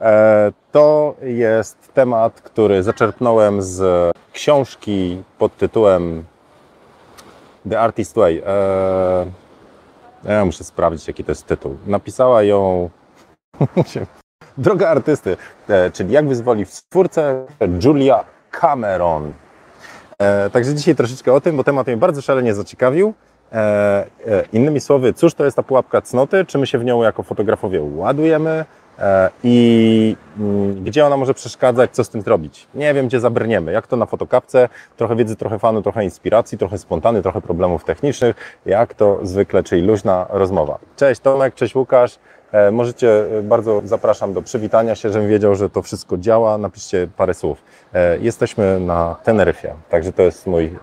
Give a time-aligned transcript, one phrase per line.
[0.00, 6.24] E, to jest temat, który zaczerpnąłem z książki pod tytułem
[7.70, 8.42] The Artist Way.
[8.46, 9.26] E,
[10.24, 11.76] ja muszę sprawdzić, jaki to jest tytuł.
[11.86, 12.90] Napisała ją
[14.58, 15.36] Droga artysty,
[15.68, 17.46] e, czyli jak wyzwolić twórcę
[17.84, 19.32] Julia Cameron.
[20.52, 23.14] Także dzisiaj troszeczkę o tym, bo temat mnie bardzo szalenie zaciekawił.
[24.52, 26.44] Innymi słowy, cóż to jest ta pułapka cnoty?
[26.44, 28.64] Czy my się w nią jako fotografowie ładujemy?
[28.98, 32.66] E, i mm, gdzie ona może przeszkadzać, co z tym zrobić.
[32.74, 33.72] Nie wiem, gdzie zabrniemy.
[33.72, 38.58] Jak to na fotokapce, trochę wiedzy, trochę fanu, trochę inspiracji, trochę spontany, trochę problemów technicznych,
[38.66, 40.78] jak to zwykle, czyli luźna rozmowa.
[40.96, 42.18] Cześć Tomek, cześć Łukasz.
[42.52, 46.58] E, możecie, e, bardzo zapraszam do przywitania się, żebym wiedział, że to wszystko działa.
[46.58, 47.62] Napiszcie parę słów.
[47.94, 50.78] E, jesteśmy na Teneryfie, także to jest mój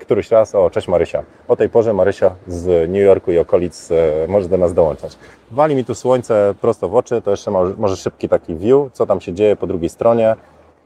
[0.00, 0.54] któryś raz.
[0.54, 1.22] O, cześć Marysia.
[1.48, 3.88] O tej porze Marysia z New Yorku i okolic
[4.28, 5.18] może do nas dołączać.
[5.50, 9.20] Wali mi tu słońce prosto w oczy, to jeszcze może szybki taki view, co tam
[9.20, 10.36] się dzieje po drugiej stronie.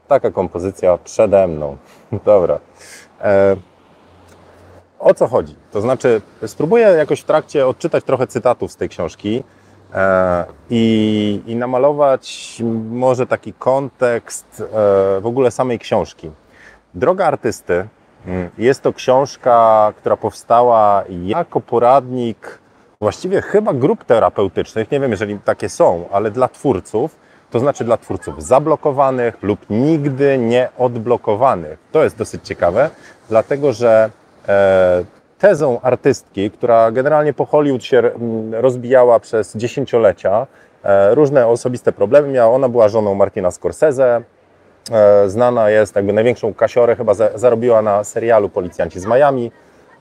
[0.07, 1.77] Taka kompozycja przede mną.
[2.25, 2.59] Dobra.
[4.99, 5.55] O co chodzi?
[5.71, 9.58] To znaczy, spróbuję jakoś w trakcie odczytać trochę cytatów z tej książki, E,
[10.69, 12.57] i, i namalować
[12.91, 14.65] może taki kontekst e,
[15.21, 16.31] w ogóle samej książki.
[16.93, 17.87] Droga artysty
[18.25, 22.59] mm, jest to książka, która powstała jako poradnik
[23.01, 27.15] właściwie chyba grup terapeutycznych, nie wiem jeżeli takie są, ale dla twórców,
[27.51, 31.79] to znaczy dla twórców zablokowanych lub nigdy nie odblokowanych.
[31.91, 32.89] To jest dosyć ciekawe,
[33.29, 34.09] dlatego że
[34.47, 35.03] e,
[35.39, 40.47] tezą artystki, która generalnie po Hollywood się mm, rozbijała przez dziesięciolecia.
[40.83, 42.55] E, różne osobiste problemy miała.
[42.55, 44.21] Ona była żoną Martina Scorsese.
[44.91, 49.51] E, znana jest, jakby największą kasiorę chyba zarobiła na serialu Policjanci z Miami,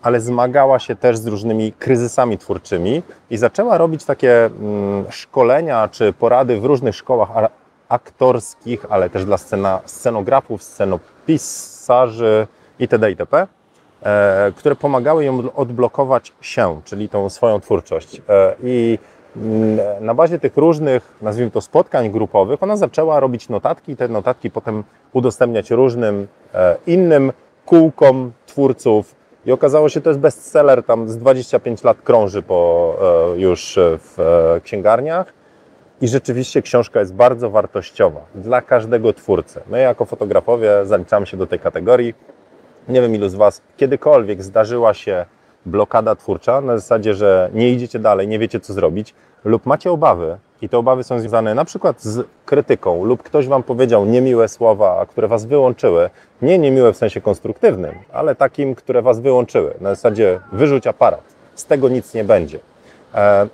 [0.03, 6.13] ale zmagała się też z różnymi kryzysami twórczymi i zaczęła robić takie mm, szkolenia czy
[6.13, 7.29] porady w różnych szkołach
[7.89, 12.47] aktorskich, ale też dla scena, scenografów, scenopisarzy
[12.79, 13.11] itd.
[13.11, 13.47] itp.
[14.03, 18.23] E, które pomagały ją odblokować się, czyli tą swoją twórczość.
[18.29, 18.99] E, I
[19.37, 24.09] mm, na bazie tych różnych, nazwijmy to, spotkań grupowych, ona zaczęła robić notatki i te
[24.09, 27.33] notatki potem udostępniać różnym e, innym
[27.67, 29.15] kółkom twórców.
[29.47, 32.97] I okazało się, to jest bestseller, tam z 25 lat krąży po,
[33.37, 34.17] już w
[34.63, 35.33] księgarniach.
[36.01, 39.61] I rzeczywiście książka jest bardzo wartościowa dla każdego twórcy.
[39.67, 42.15] My jako fotografowie zaliczamy się do tej kategorii
[42.89, 45.25] nie wiem ilu z Was kiedykolwiek zdarzyła się
[45.67, 50.39] blokada twórcza na zasadzie, że nie idziecie dalej, nie wiecie co zrobić lub macie obawy
[50.63, 55.07] i te obawy są związane na przykład z krytyką lub ktoś Wam powiedział niemiłe słowa,
[55.07, 56.11] które Was wyłączyły.
[56.43, 59.75] Nie niemiłe w sensie konstruktywnym, ale takim, które Was wyłączyły.
[59.81, 61.23] Na zasadzie wyrzuć aparat.
[61.55, 62.59] Z tego nic nie będzie.
[63.15, 63.49] E,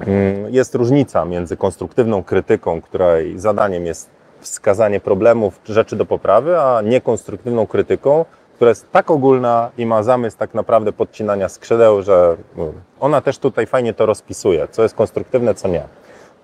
[0.00, 4.10] mm, jest różnica między konstruktywną krytyką, której zadaniem jest
[4.40, 8.24] wskazanie problemów, rzeczy do poprawy, a niekonstruktywną krytyką,
[8.56, 13.38] która jest tak ogólna i ma zamysł tak naprawdę podcinania skrzydeł, że no, ona też
[13.38, 15.82] tutaj fajnie to rozpisuje, co jest konstruktywne, co nie.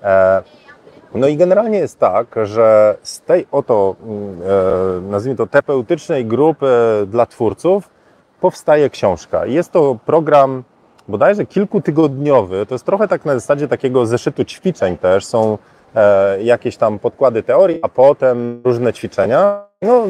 [0.03, 0.43] E,
[1.15, 6.67] no i generalnie jest tak, że z tej oto, mm, e, nazwijmy to, terapeutycznej grupy
[7.07, 7.91] dla twórców
[8.41, 9.47] powstaje książka.
[9.47, 10.63] Jest to program
[11.09, 15.59] bodajże kilkutygodniowy, to jest trochę tak na zasadzie takiego zeszytu ćwiczeń też, są
[15.95, 19.65] e, jakieś tam podkłady teorii, a potem różne ćwiczenia.
[19.83, 20.07] No,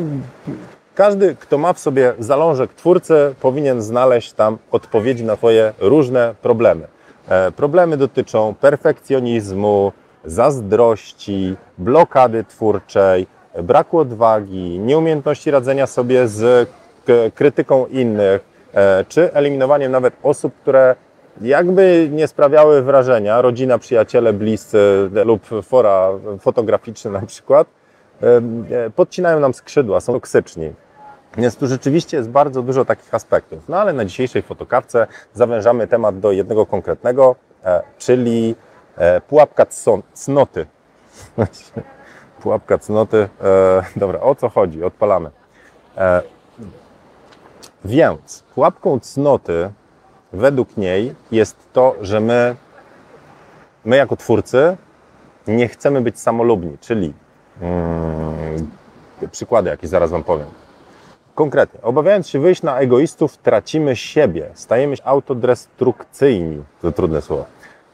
[0.94, 6.86] każdy, kto ma w sobie zalążek twórcy, powinien znaleźć tam odpowiedzi na Twoje różne problemy.
[7.28, 9.92] E, problemy dotyczą perfekcjonizmu,
[10.24, 13.26] zazdrości, blokady twórczej,
[13.62, 16.68] braku odwagi, nieumiejętności radzenia sobie z
[17.34, 18.44] krytyką innych,
[18.74, 20.96] e, czy eliminowaniem nawet osób, które
[21.40, 26.08] jakby nie sprawiały wrażenia, rodzina, przyjaciele, bliscy lub fora
[26.40, 27.66] fotograficzne na przykład,
[28.22, 30.72] E, podcinają nam skrzydła, są toksyczni.
[31.36, 33.68] Więc tu rzeczywiście jest bardzo dużo takich aspektów.
[33.68, 38.54] No ale na dzisiejszej fotokawce zawężamy temat do jednego konkretnego, e, czyli
[38.96, 39.66] e, pułapka
[40.14, 40.66] cnoty.
[42.42, 43.28] pułapka cnoty.
[43.96, 44.84] Dobra, o co chodzi?
[44.84, 45.30] Odpalamy.
[47.84, 49.70] Więc pułapką cnoty
[50.32, 52.56] według niej jest to, że my,
[53.84, 54.76] my jako twórcy
[55.46, 57.12] nie chcemy być samolubni, czyli
[57.60, 58.70] Hmm,
[59.30, 60.46] przykłady, jakie zaraz Wam powiem.
[61.34, 66.62] Konkretnie, obawiając się wyjść na egoistów, tracimy siebie, stajemy się autodestrukcyjni.
[66.82, 67.44] To trudne słowo.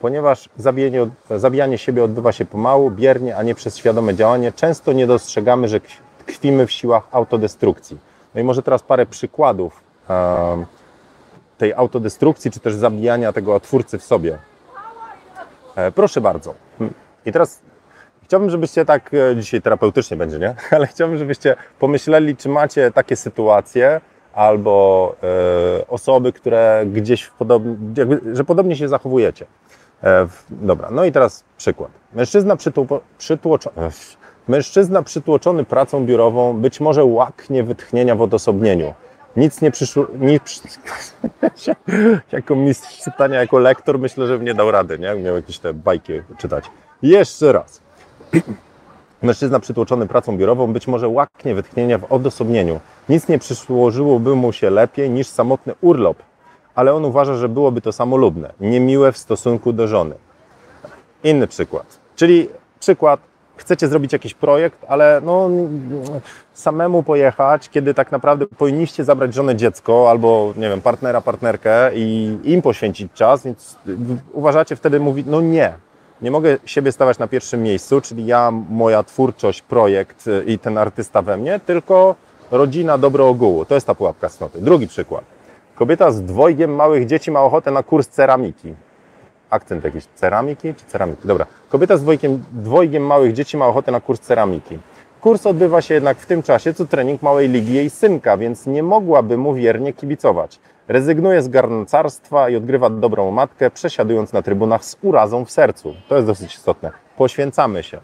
[0.01, 5.07] Ponieważ zabijanie, zabijanie siebie odbywa się pomału, biernie, a nie przez świadome działanie, często nie
[5.07, 5.81] dostrzegamy, że
[6.27, 7.99] tkwimy w siłach autodestrukcji.
[8.35, 9.83] No i może teraz parę przykładów
[11.59, 14.39] tej autodestrukcji, czy też zabijania tego twórcy w sobie.
[15.77, 16.55] E, proszę bardzo.
[17.27, 17.61] I teraz
[18.29, 20.55] chciałbym, żebyście tak, e, dzisiaj terapeutycznie będzie, nie?
[20.77, 24.01] Ale chciałbym, żebyście pomyśleli, czy macie takie sytuacje,
[24.33, 29.47] albo e, osoby, które gdzieś w podobnie, jakby, że podobnie się zachowujecie.
[30.03, 31.91] E, w, dobra, no i teraz przykład.
[32.15, 33.91] Mężczyzna, przytło, przytłoczony,
[34.49, 38.95] mężczyzna przytłoczony pracą biurową być może łaknie wytchnienia w odosobnieniu.
[39.37, 40.63] Nic nie przyszło, nic,
[42.33, 45.15] jako mistrz czytania, jako lektor myślę, że nie dał rady, nie?
[45.15, 46.65] Miał jakieś te bajki czytać.
[47.03, 47.88] Jeszcze raz.
[49.23, 52.81] Mężczyzna przytłoczony pracą biurową być może łaknie wytchnienia w odosobnieniu.
[53.09, 56.17] Nic nie przyłożyłoby mu się lepiej niż samotny urlop,
[56.75, 60.15] ale on uważa, że byłoby to samolubne, niemiłe w stosunku do żony.
[61.25, 61.99] Inny przykład.
[62.17, 62.49] Czyli
[62.81, 63.21] przykład,
[63.57, 65.51] chcecie zrobić jakiś projekt, ale no,
[66.55, 72.39] samemu pojechać, kiedy tak naprawdę powinniście zabrać żonę, dziecko albo, nie wiem, partnera, partnerkę i
[72.45, 73.79] im poświęcić czas, więc
[74.33, 75.73] uważacie wtedy mówić, no nie,
[76.23, 80.79] nie mogę siebie stawiać na pierwszym miejscu, czyli ja, moja twórczość, projekt y, i ten
[80.79, 82.15] artysta we mnie, tylko
[82.51, 83.65] rodzina, dobro ogółu.
[83.65, 84.61] To jest ta pułapka cnoty.
[84.61, 85.25] Drugi przykład.
[85.75, 88.75] Kobieta z dwojgiem małych dzieci ma ochotę na kurs ceramiki.
[89.51, 90.05] Akcent jakiś.
[90.15, 91.29] Ceramiki czy ceramiki?
[91.29, 91.47] Dobra.
[91.69, 94.79] Kobieta z dwojgiem, dwojgiem małych dzieci ma ochotę na kurs ceramiki.
[95.21, 98.83] Kurs odbywa się jednak w tym czasie, co trening małej ligi jej synka, więc nie
[98.83, 100.61] mogłaby mu wiernie kibicować.
[100.89, 105.95] Rezygnuje z garncarstwa i odgrywa dobrą matkę, przesiadując na trybunach z urazą w sercu.
[106.09, 106.91] To jest dosyć istotne.
[107.17, 107.99] Poświęcamy się.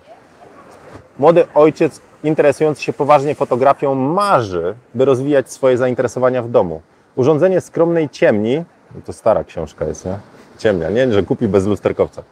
[1.19, 6.83] Młody ojciec interesujący się poważnie fotografią marzy, by rozwijać swoje zainteresowania w domu.
[7.17, 8.65] Urządzenie skromnej ciemni,
[8.95, 10.19] no to stara książka jest, nie?
[10.59, 11.13] Ciemnia, nie?
[11.13, 12.23] Że kupi bez lusterkowca.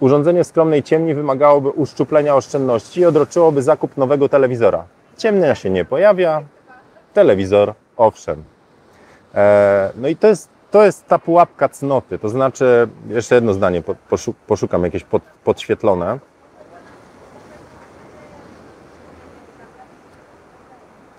[0.00, 4.84] Urządzenie skromnej ciemni wymagałoby uszczuplenia oszczędności i odroczyłoby zakup nowego telewizora.
[5.16, 6.42] Ciemnia się nie pojawia,
[7.14, 8.44] telewizor owszem.
[9.34, 12.18] E, no i to jest, to jest ta pułapka cnoty.
[12.18, 13.82] To znaczy, jeszcze jedno zdanie,
[14.46, 16.18] poszukam jakieś pod, podświetlone.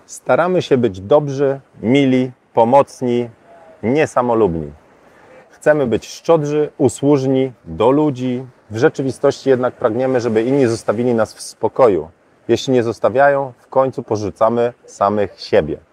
[0.05, 3.29] Staramy się być dobrzy, mili, pomocni,
[3.83, 4.71] niesamolubni.
[5.49, 8.45] Chcemy być szczodrzy, usłużni do ludzi.
[8.71, 12.09] W rzeczywistości jednak pragniemy, żeby inni zostawili nas w spokoju.
[12.47, 15.88] Jeśli nie zostawiają, w końcu porzucamy samych siebie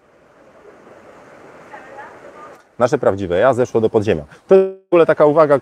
[2.79, 4.23] nasze prawdziwe ja zeszło do podziemia.
[4.47, 5.59] To jest w ogóle taka uwaga,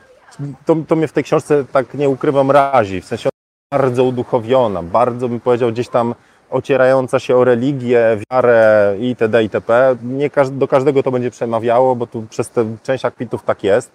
[0.65, 3.29] to, to mnie w tej książce tak nie ukrywam razi, w sensie
[3.71, 6.15] bardzo uduchowiona, bardzo bym powiedział gdzieś tam
[6.50, 9.44] ocierająca się o religię, wiarę itd.
[9.44, 9.95] itp.
[10.03, 13.91] Nie do każdego to będzie przemawiało, bo tu przez tę część akwitów tak jest,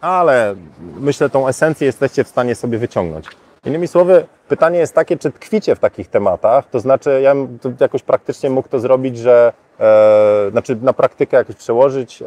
[0.00, 0.54] ale
[1.00, 3.26] myślę, tą esencję jesteście w stanie sobie wyciągnąć.
[3.64, 8.02] Innymi słowy, pytanie jest takie, czy tkwicie w takich tematach, to znaczy ja bym jakoś
[8.02, 12.26] praktycznie mógł to zrobić, że e, znaczy na praktykę jakoś przełożyć, e,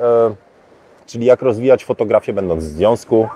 [1.05, 3.27] czyli jak rozwijać fotografię będąc w związku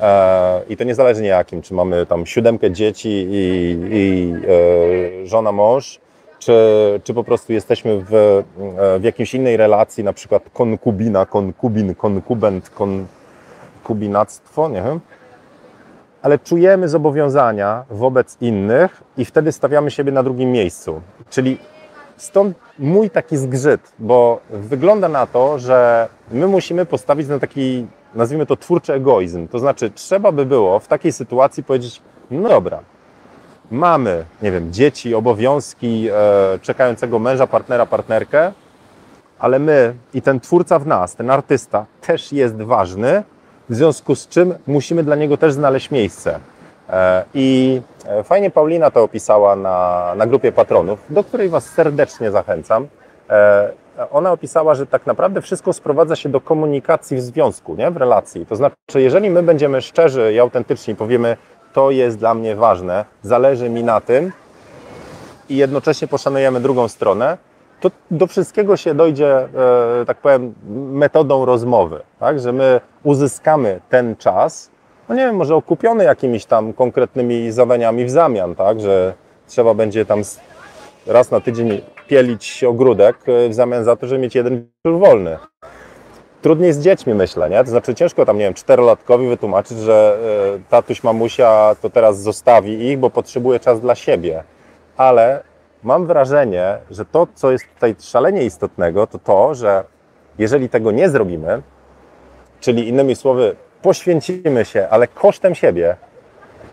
[0.00, 4.34] e, i to niezależnie jakim, czy mamy tam siódemkę dzieci i, i
[5.22, 6.00] e, żona, mąż,
[6.38, 6.54] czy,
[7.04, 8.44] czy po prostu jesteśmy w, e,
[8.98, 15.00] w jakiejś innej relacji, na przykład konkubina, konkubin, konkubent, konkubinactwo, nie wiem,
[16.22, 21.00] ale czujemy zobowiązania wobec innych i wtedy stawiamy siebie na drugim miejscu.
[21.30, 21.58] Czyli
[22.22, 28.46] stąd mój taki zgrzyt, bo wygląda na to, że my musimy postawić na taki, nazwijmy
[28.46, 29.48] to, twórczy egoizm.
[29.48, 32.80] To znaczy, trzeba by było w takiej sytuacji powiedzieć: No dobra,
[33.70, 38.52] mamy, nie wiem, dzieci, obowiązki, e, czekającego męża, partnera, partnerkę,
[39.38, 43.22] ale my i ten twórca w nas, ten artysta też jest ważny
[43.68, 46.40] w związku z czym musimy dla niego też znaleźć miejsce.
[47.34, 52.88] I e, fajnie Paulina to opisała na, na grupie patronów, do której Was serdecznie zachęcam.
[53.30, 53.72] E,
[54.10, 57.90] ona opisała, że tak naprawdę wszystko sprowadza się do komunikacji w związku, nie?
[57.90, 58.46] w relacji.
[58.46, 61.36] To znaczy, jeżeli my będziemy szczerzy i autentyczni, powiemy,
[61.72, 64.32] to jest dla mnie ważne, zależy mi na tym
[65.48, 67.38] i jednocześnie poszanujemy drugą stronę,
[67.80, 70.54] to do wszystkiego się dojdzie, e, tak powiem,
[70.92, 72.40] metodą rozmowy, tak?
[72.40, 74.70] że my uzyskamy ten czas,
[75.08, 78.80] no nie wiem, może okupiony jakimiś tam konkretnymi zadaniami w zamian, tak?
[78.80, 79.14] że
[79.46, 80.22] trzeba będzie tam
[81.06, 85.38] raz na tydzień pielić ogródek e, w zamian za to, żeby mieć jeden wolny.
[86.42, 87.64] Trudniej z dziećmi, myślę, nie?
[87.64, 90.18] To znaczy ciężko tam, nie wiem, czterolatkowi wytłumaczyć, że
[90.56, 94.44] e, tatuś, mamusia to teraz zostawi ich, bo potrzebuje czas dla siebie.
[94.96, 95.42] Ale
[95.82, 99.84] mam wrażenie, że to, co jest tutaj szalenie istotnego, to to, że
[100.38, 101.62] jeżeli tego nie zrobimy,
[102.60, 105.96] czyli innymi słowy, poświęcimy się, ale kosztem siebie,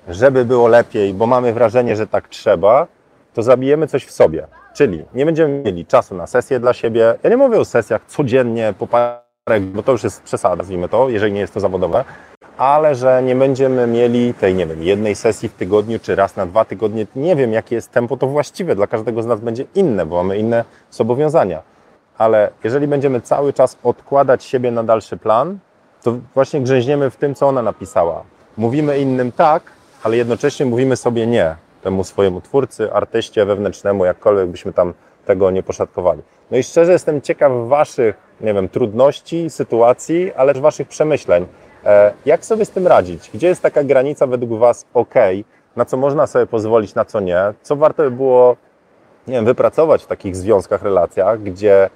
[0.08, 2.88] żeby było lepiej, bo mamy wrażenie, że tak trzeba,
[3.34, 4.48] to zabijemy coś w sobie.
[4.74, 7.16] Czyli nie będziemy mieli czasu na sesję dla siebie.
[7.24, 11.10] Ja nie mówię o sesjach codziennie, po parę, bo to już jest przesada, nazwijmy to,
[11.10, 12.04] jeżeli nie jest to zawodowe,
[12.58, 16.46] ale że nie będziemy mieli tej, nie wiem, jednej sesji w tygodniu, czy raz na
[16.46, 17.08] dwa tygodnie.
[17.16, 18.76] Nie wiem, jakie jest tempo to właściwe.
[18.76, 21.62] Dla każdego z nas będzie inne, bo mamy inne zobowiązania.
[22.18, 25.60] Ale jeżeli będziemy cały czas odkładać siebie na dalszy plan,
[26.06, 28.24] to właśnie grzęźniemy w tym, co ona napisała.
[28.58, 29.64] Mówimy innym tak,
[30.04, 34.94] ale jednocześnie mówimy sobie nie temu swojemu twórcy, artyście wewnętrznemu, jakkolwiek byśmy tam
[35.26, 36.22] tego nie poszatkowali.
[36.52, 41.46] No i szczerze jestem ciekaw Waszych, nie wiem, trudności, sytuacji, ale też Waszych przemyśleń.
[41.86, 43.32] E, jak sobie z tym radzić?
[43.34, 45.14] Gdzie jest taka granica według Was ok,
[45.76, 47.40] na co można sobie pozwolić, na co nie?
[47.62, 48.56] Co warto by było,
[49.28, 51.90] nie wiem, wypracować w takich związkach, relacjach, gdzie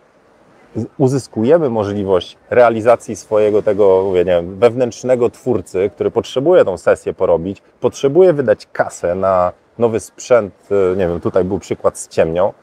[0.98, 7.62] uzyskujemy możliwość realizacji swojego tego, mówię, nie wiem, wewnętrznego twórcy, który potrzebuje tą sesję porobić,
[7.80, 12.54] potrzebuje wydać kasę na nowy sprzęt, e, nie wiem, tutaj był przykład z ciemnią,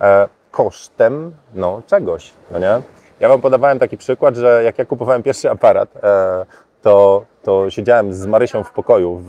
[0.00, 2.82] e, kosztem no, czegoś, no nie?
[3.20, 6.46] Ja Wam podawałem taki przykład, że jak ja kupowałem pierwszy aparat, e,
[6.82, 9.22] to, to siedziałem z Marysią w pokoju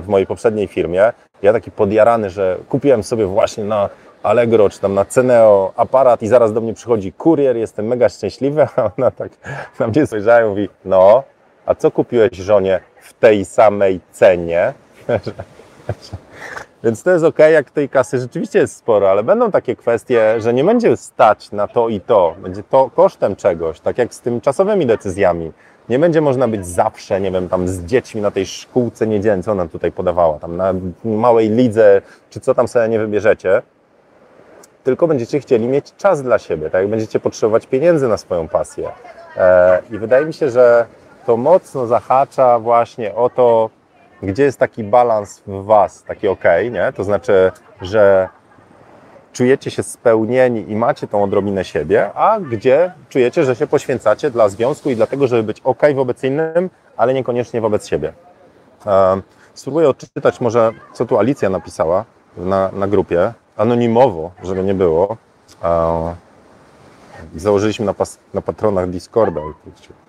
[0.00, 1.12] w mojej poprzedniej firmie.
[1.42, 3.88] Ja taki podjarany, że kupiłem sobie właśnie na
[4.22, 8.66] Allegro czy tam na Ceneo aparat i zaraz do mnie przychodzi kurier, jestem mega szczęśliwy,
[8.76, 9.32] a ona tak
[9.80, 11.22] na mnie spojrzała i mówi, no,
[11.66, 14.72] a co kupiłeś żonie w tej samej cenie?
[16.84, 20.54] Więc to jest ok, jak tej kasy rzeczywiście jest sporo, ale będą takie kwestie, że
[20.54, 22.34] nie będzie stać na to i to.
[22.38, 25.52] Będzie to kosztem czegoś, tak jak z tym czasowymi decyzjami.
[25.88, 29.52] Nie będzie można być zawsze, nie wiem, tam z dziećmi na tej szkółce niedzielnej, co
[29.52, 30.74] ona tutaj podawała, tam na
[31.04, 33.62] małej lidze, czy co tam sobie nie wybierzecie,
[34.84, 36.88] tylko będziecie chcieli mieć czas dla siebie, tak?
[36.88, 38.88] Będziecie potrzebować pieniędzy na swoją pasję.
[39.36, 40.86] E, I wydaje mi się, że
[41.26, 43.70] to mocno zahacza właśnie o to,
[44.22, 46.92] gdzie jest taki balans w Was, taki ok, nie?
[46.92, 48.28] To znaczy, że
[49.32, 54.48] czujecie się spełnieni i macie tą odrobinę siebie, a gdzie czujecie, że się poświęcacie dla
[54.48, 58.12] związku i dlatego, żeby być ok wobec innym, ale niekoniecznie wobec siebie.
[59.54, 62.04] Spróbuję odczytać może, co tu Alicja napisała
[62.36, 65.16] na, na grupie, anonimowo, żeby nie było.
[67.36, 69.40] Założyliśmy na, pas, na patronach Discorda,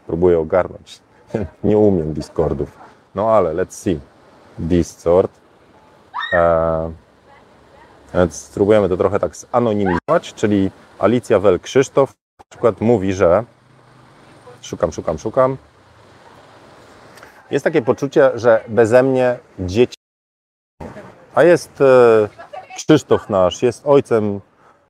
[0.08, 1.00] próbuję ogarnąć.
[1.64, 2.78] Nie umiem Discordów.
[3.16, 4.00] No ale let's see.
[4.60, 5.32] Discord.
[8.14, 13.44] Więc spróbujemy to trochę tak zanonimizować, czyli Alicja Wel Krzysztof na przykład mówi, że
[14.62, 15.58] szukam, szukam, szukam.
[17.52, 19.96] Jest takie poczucie, że beze mnie dzieci.
[21.36, 22.30] A jest e,
[22.88, 24.42] Krzysztof nasz, jest ojcem,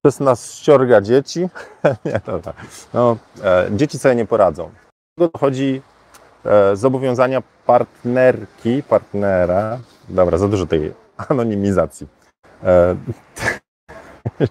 [0.01, 1.49] przez nas ściorga dzieci.
[2.05, 2.53] nie, dobra.
[2.93, 4.69] No, e, dzieci sobie nie poradzą.
[5.17, 5.81] Do chodzi
[6.45, 9.79] e, zobowiązania partnerki, partnera.
[10.09, 10.93] Dobra, za dużo tej
[11.29, 12.07] anonimizacji
[12.63, 12.95] E,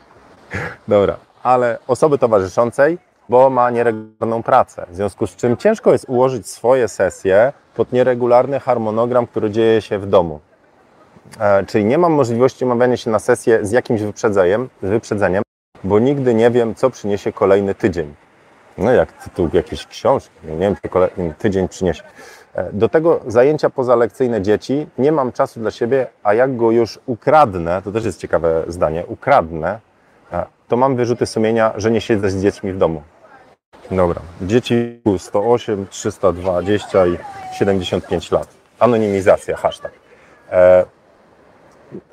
[0.88, 4.86] dobra, ale osoby towarzyszącej, bo ma nieregularną pracę.
[4.90, 9.98] W związku z czym ciężko jest ułożyć swoje sesje pod nieregularny harmonogram, który dzieje się
[9.98, 10.40] w domu.
[11.40, 15.42] E, czyli nie mam możliwości umawiania się na sesję z jakimś wyprzedzeniem, wyprzedzeniem,
[15.84, 18.14] bo nigdy nie wiem, co przyniesie kolejny tydzień.
[18.78, 22.02] No jak tytuł jakiejś książki, nie wiem, co kolejny tydzień przyniesie.
[22.54, 26.98] E, do tego zajęcia pozalekcyjne dzieci, nie mam czasu dla siebie, a jak go już
[27.06, 29.80] ukradnę, to też jest ciekawe zdanie, ukradnę,
[30.32, 33.02] e, to mam wyrzuty sumienia, że nie siedzę z dziećmi w domu.
[33.90, 37.18] Dobra, dzieci 108, 320 i
[37.58, 38.48] 75 lat.
[38.78, 39.92] Anonimizacja, hashtag.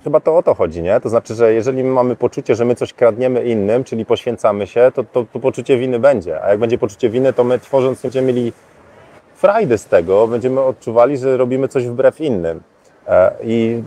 [0.03, 0.99] Chyba to o to chodzi, nie?
[0.99, 5.03] To znaczy, że jeżeli mamy poczucie, że my coś kradniemy innym, czyli poświęcamy się, to,
[5.03, 6.43] to, to poczucie winy będzie.
[6.43, 8.53] A jak będzie poczucie winy, to my tworząc będziemy mieli
[9.35, 12.61] frajdy z tego, będziemy odczuwali, że robimy coś wbrew innym.
[13.07, 13.83] E, I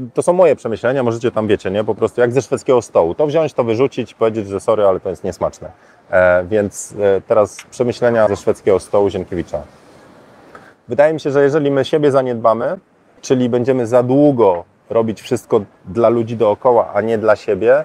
[0.00, 1.84] e, to są moje przemyślenia, możecie tam, wiecie, nie?
[1.84, 3.14] Po prostu jak ze szwedzkiego stołu.
[3.14, 5.70] To wziąć, to wyrzucić, powiedzieć, że sorry, ale to jest niesmaczne.
[6.10, 6.94] E, więc
[7.26, 9.62] teraz przemyślenia ze szwedzkiego stołu Zienkiewicza.
[10.88, 12.78] Wydaje mi się, że jeżeli my siebie zaniedbamy,
[13.20, 17.84] czyli będziemy za długo robić wszystko dla ludzi dookoła, a nie dla siebie,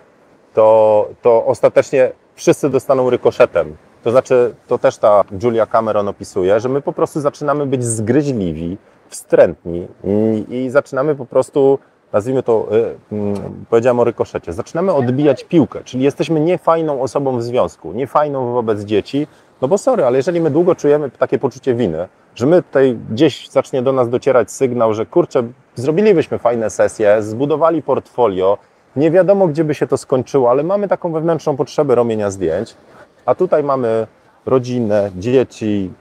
[0.54, 3.76] to, to ostatecznie wszyscy dostaną rykoszetem.
[4.04, 8.78] To znaczy, to też ta Julia Cameron opisuje, że my po prostu zaczynamy być zgryźliwi,
[9.10, 9.88] wstrętni
[10.50, 11.80] i, zaczynamy po prostu,
[12.14, 13.34] nazwijmy to, y, y,
[13.70, 19.28] powiedziałem o rykoszecie, zaczynamy odbijać piłkę, czyli jesteśmy niefajną osobą w związku, niefajną wobec dzieci,
[19.62, 23.50] no bo sorry, ale jeżeli my długo czujemy takie poczucie winy, że my tutaj gdzieś
[23.50, 25.44] zacznie do nas docierać sygnał, że kurczę,
[25.76, 28.58] zrobilibyśmy fajne sesje, zbudowali portfolio,
[28.96, 32.76] nie wiadomo gdzie by się to skończyło, ale mamy taką wewnętrzną potrzebę robienia zdjęć,
[33.26, 34.08] a tutaj mamy
[34.46, 35.92] rodzinę, dzieci,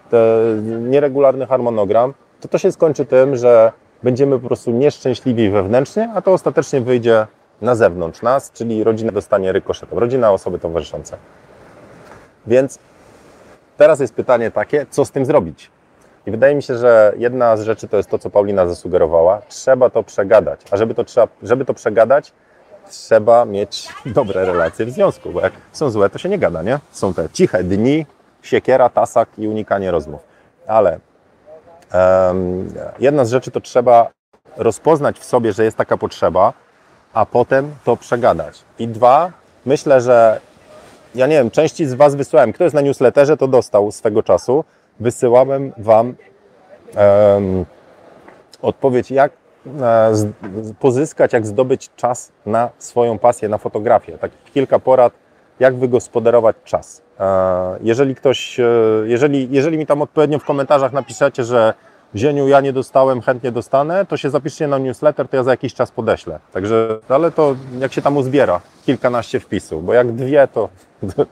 [0.81, 3.73] nieregularny harmonogram, to to się skończy tym, że
[4.03, 7.27] będziemy po prostu nieszczęśliwi wewnętrznie, a to ostatecznie wyjdzie
[7.63, 11.17] na zewnątrz nas, czyli rodzina dostanie rykoszetem, rodzina, osoby towarzyszące.
[12.47, 12.79] Więc
[13.77, 15.71] teraz jest pytanie takie, co z tym zrobić?
[16.27, 19.43] I wydaje mi się, że jedna z rzeczy to jest to, co Paulina zasugerowała.
[19.49, 20.61] Trzeba to przegadać.
[20.71, 22.33] A żeby to, trzeba, żeby to przegadać,
[22.91, 26.79] trzeba mieć dobre relacje w związku, bo jak są złe, to się nie gada, nie?
[26.91, 28.07] Są te ciche dni,
[28.43, 30.21] siekiera, tasak i unikanie rozmów.
[30.67, 30.99] Ale
[31.95, 34.11] um, jedna z rzeczy to trzeba
[34.57, 36.53] rozpoznać w sobie, że jest taka potrzeba,
[37.13, 38.65] a potem to przegadać.
[38.79, 39.33] I dwa,
[39.67, 40.41] myślę, że
[41.15, 42.53] ja nie wiem, części z Was wysłałem.
[42.53, 44.65] Kto jest na newsletterze, to dostał swego czasu.
[45.01, 46.15] Wysyłałem Wam
[47.35, 47.65] um,
[48.63, 49.33] odpowiedź, jak
[49.81, 50.13] e,
[50.81, 54.19] pozyskać, jak zdobyć czas na swoją pasję, na fotografię.
[54.19, 55.13] Tak kilka porad,
[55.61, 57.03] jak wygospodarować czas.
[57.21, 58.65] E, jeżeli ktoś, e,
[59.05, 61.75] jeżeli, jeżeli mi tam odpowiednio w komentarzach napiszecie, że
[62.17, 65.75] Zieniu, ja nie dostałem, chętnie dostanę, to się zapiszcie na newsletter, to ja za jakiś
[65.75, 66.39] czas podeślę.
[66.53, 70.69] Także, ale to jak się tam uzbiera, kilkanaście wpisów, bo jak dwie, to,
[71.17, 71.27] to,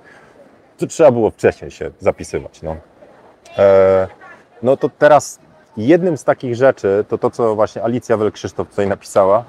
[0.79, 2.63] to trzeba było wcześniej się zapisywać.
[2.63, 2.77] No.
[3.59, 4.09] E,
[4.63, 5.39] no to teraz
[5.77, 9.45] jednym z takich rzeczy, to to, co właśnie Alicja Wel-Krzysztof tutaj napisała,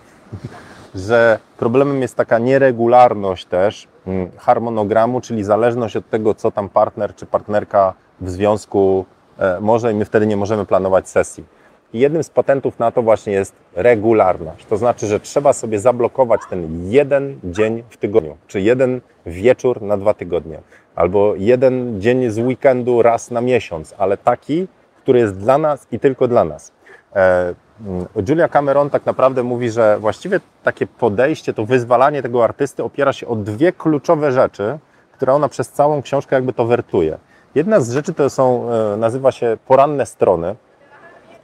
[0.95, 7.15] że problemem jest taka nieregularność też mm, harmonogramu, czyli zależność od tego, co tam partner
[7.15, 9.05] czy partnerka w związku
[9.41, 11.43] E, może i my wtedy nie możemy planować sesji.
[11.93, 14.65] I jednym z patentów na to właśnie jest regularność.
[14.65, 19.97] To znaczy, że trzeba sobie zablokować ten jeden dzień w tygodniu, czy jeden wieczór na
[19.97, 20.59] dwa tygodnie,
[20.95, 24.67] albo jeden dzień z weekendu raz na miesiąc, ale taki,
[25.03, 26.71] który jest dla nas i tylko dla nas.
[27.15, 27.53] E,
[27.85, 33.13] mm, Julia Cameron tak naprawdę mówi, że właściwie takie podejście, to wyzwalanie tego artysty opiera
[33.13, 34.79] się o dwie kluczowe rzeczy,
[35.13, 37.17] które ona przez całą książkę jakby to wertuje.
[37.55, 40.55] Jedna z rzeczy to są, e, nazywa się poranne strony,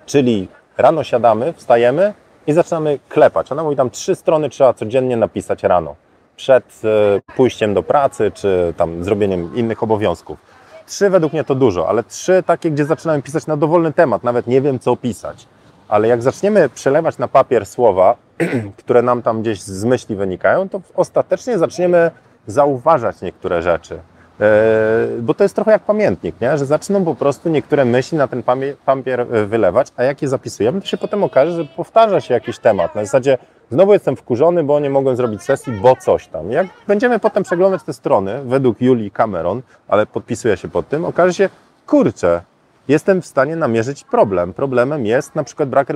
[0.06, 2.13] czyli rano siadamy, wstajemy
[2.48, 3.51] i zaczynamy klepać.
[3.51, 5.96] Ona mówi tam trzy strony trzeba codziennie napisać rano,
[6.38, 10.38] przed e, pójściem do pracy czy tam zrobieniem innych obowiązków.
[10.86, 14.48] Trzy według mnie to dużo, ale trzy takie, gdzie zaczynamy pisać na dowolny temat, nawet
[14.48, 15.48] nie wiem co pisać.
[15.88, 18.15] Ale jak zaczniemy przelewać na papier słowa,
[18.82, 22.12] które nam tam gdzieś z myśli wynikają, to ostatecznie zaczniemy
[22.48, 24.00] zauważać niektóre rzeczy.
[24.39, 26.58] E, bo to jest trochę jak pamiętnik, nie?
[26.58, 28.43] że zaczną po prostu niektóre myśli na ten
[28.86, 32.60] papier e, wylewać, a jak je zapisujemy, to się potem okaże, że powtarza się jakiś
[32.60, 32.95] temat.
[32.95, 33.38] Na zasadzie
[33.71, 36.51] znowu jestem wkurzony, bo nie mogłem zrobić sesji, bo coś tam.
[36.51, 41.34] Jak będziemy potem przeglądać te strony, według Julii Cameron, ale podpisuję się pod tym, okaże
[41.34, 41.49] się,
[41.86, 42.41] kurczę,
[42.88, 44.53] jestem w stanie namierzyć problem.
[44.53, 45.88] Problemem jest na przykład brak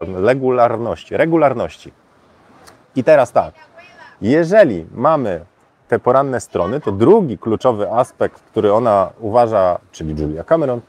[0.00, 1.16] regularności.
[1.16, 1.92] regularności.
[2.96, 3.54] I teraz tak,
[4.20, 5.44] jeżeli mamy
[5.88, 10.82] te poranne strony, to drugi kluczowy aspekt, który ona uważa, czyli Julia Cameron, e,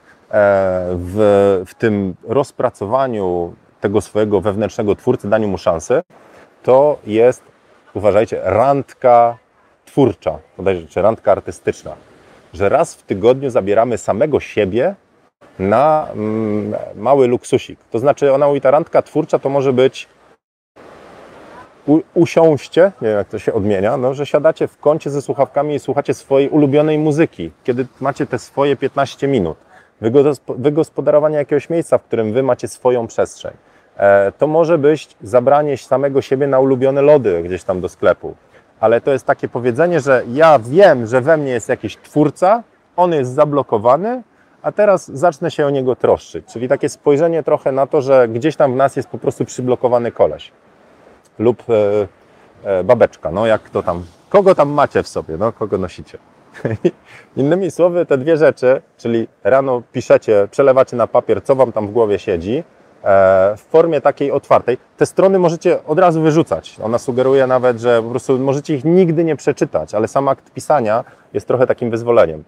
[0.95, 6.02] w, w tym rozpracowaniu tego swojego wewnętrznego twórcy, daniu mu szansy,
[6.63, 7.44] to jest,
[7.94, 9.38] uważajcie, randka
[9.86, 11.96] twórcza, bodajże, czy randka artystyczna.
[12.54, 14.96] Że raz w tygodniu zabieramy samego siebie
[15.60, 17.80] na mm, mały luksusik.
[17.91, 20.08] To znaczy, ona mówi, ta randka twórcza to może być
[21.88, 25.76] u, usiąście, nie wiem jak to się odmienia, no, że siadacie w kącie ze słuchawkami
[25.76, 29.58] i słuchacie swojej ulubionej muzyki, kiedy macie te swoje 15 minut.
[30.48, 33.54] Wygospodarowanie jakiegoś miejsca, w którym wy macie swoją przestrzeń.
[33.97, 38.36] E, to może być zabranie samego siebie na ulubione lody gdzieś tam do sklepu.
[38.80, 42.63] Ale to jest takie powiedzenie, że ja wiem, że we mnie jest jakiś twórca,
[42.95, 44.23] on jest zablokowany,
[44.62, 46.45] a teraz zacznę się o niego troszczyć.
[46.45, 50.12] Czyli takie spojrzenie trochę na to, że gdzieś tam w nas jest po prostu przyblokowany
[50.12, 50.51] koleś
[51.39, 52.08] lub e,
[52.63, 56.17] e, babeczka, no jak to tam, kogo tam macie w sobie, no kogo nosicie.
[57.38, 61.91] Innymi słowy, te dwie rzeczy, czyli rano piszecie, przelewacie na papier, co wam tam w
[61.91, 62.63] głowie siedzi,
[63.58, 64.78] w formie takiej otwartej.
[64.98, 66.78] Te strony możecie od razu wyrzucać.
[66.84, 71.04] Ona sugeruje nawet, że po prostu możecie ich nigdy nie przeczytać, ale sam akt pisania
[71.34, 72.44] jest trochę takim wyzwoleniem.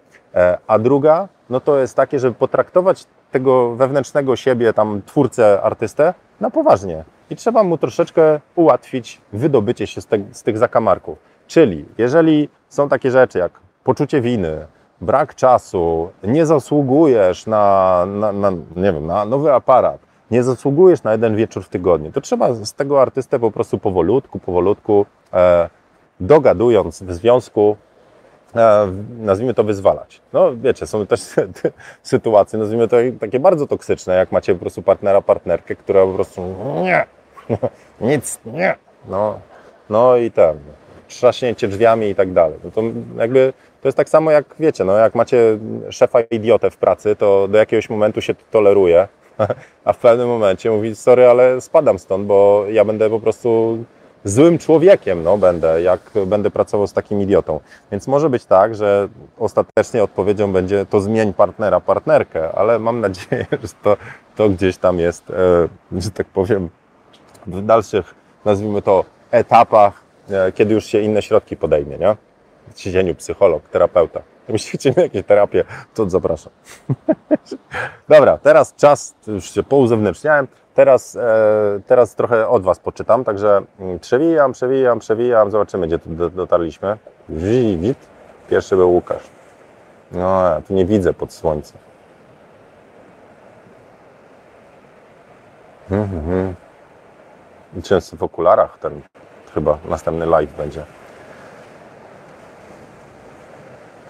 [0.68, 6.50] A druga, no to jest takie, żeby potraktować tego wewnętrznego siebie, tam twórcę, artystę na
[6.50, 11.18] poważnie i trzeba mu troszeczkę ułatwić wydobycie się z, te, z tych zakamarków.
[11.48, 13.52] Czyli jeżeli są takie rzeczy jak
[13.84, 14.68] poczucie winy,
[15.02, 20.00] brak czasu, nie zasługujesz na, na, na, nie wiem, na nowy aparat,
[20.34, 24.40] nie zasługujesz na jeden wieczór w tygodniu, to trzeba z tego artystę po prostu powolutku,
[24.40, 25.70] powolutku, e,
[26.20, 27.78] dogadując w związku,
[28.56, 30.22] e, nazwijmy to wyzwalać.
[30.34, 31.22] No wiecie, są też
[32.04, 36.42] sytuacje, nazwijmy to takie bardzo toksyczne, jak macie po prostu partnera, partnerkę, która po prostu
[36.84, 37.06] nie,
[38.12, 38.76] nic, nie.
[39.08, 39.40] No,
[39.90, 40.56] no i tam,
[41.08, 42.60] trzaśnięcie drzwiami i tak dalej.
[42.64, 42.82] No to
[43.18, 47.48] jakby to jest tak samo jak wiecie, no jak macie szefa idiotę w pracy, to
[47.48, 49.08] do jakiegoś momentu się to toleruje,
[49.86, 53.78] a w pewnym momencie mówi, sorry, ale spadam stąd, bo ja będę po prostu
[54.26, 57.60] złym człowiekiem no, będę, jak będę pracował z takim idiotą.
[57.92, 63.46] Więc może być tak, że ostatecznie odpowiedzią będzie to zmień partnera, partnerkę, ale mam nadzieję,
[63.64, 63.98] że to,
[64.36, 66.70] to gdzieś tam jest, e, że tak powiem,
[67.48, 68.16] w dalszych,
[68.46, 72.16] nazwijmy to, etapach, e, kiedy już się inne środki podejmie, nie?
[72.74, 74.22] W siedzeniu psycholog, terapeuta.
[74.50, 76.54] Jeśli chcecie jakieś terapię, to zapraszam.
[78.10, 84.00] Dobra, teraz czas, już się pouzewnętrzniałem, teraz, e, teraz trochę od Was poczytam, także mm,
[84.00, 86.98] przewijam, przewijam, przewijam, zobaczymy, gdzie tu dotarliśmy.
[87.30, 87.98] Wid,
[88.50, 89.24] pierwszy był Łukasz.
[90.12, 91.78] No, ja tu nie widzę pod słońcem.
[95.92, 96.56] Mhm, mhm.
[97.84, 99.02] Często w okularach ten
[99.54, 100.86] chyba następny live będzie.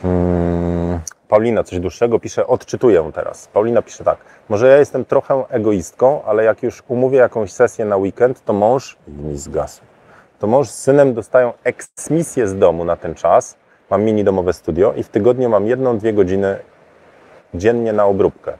[0.04, 1.00] Hmm.
[1.28, 3.48] Paulina coś dłuższego pisze, odczytuję teraz.
[3.48, 4.18] Paulina pisze tak.
[4.50, 8.98] Może ja jestem trochę egoistką, ale jak już umówię jakąś sesję na weekend, to mąż
[9.08, 9.82] mi zgasł.
[10.40, 13.58] To mąż z synem dostają eksmisję z domu na ten czas.
[13.90, 16.60] Mam mini domowe studio i w tygodniu mam jedną, dwie godziny
[17.54, 18.54] dziennie na obróbkę.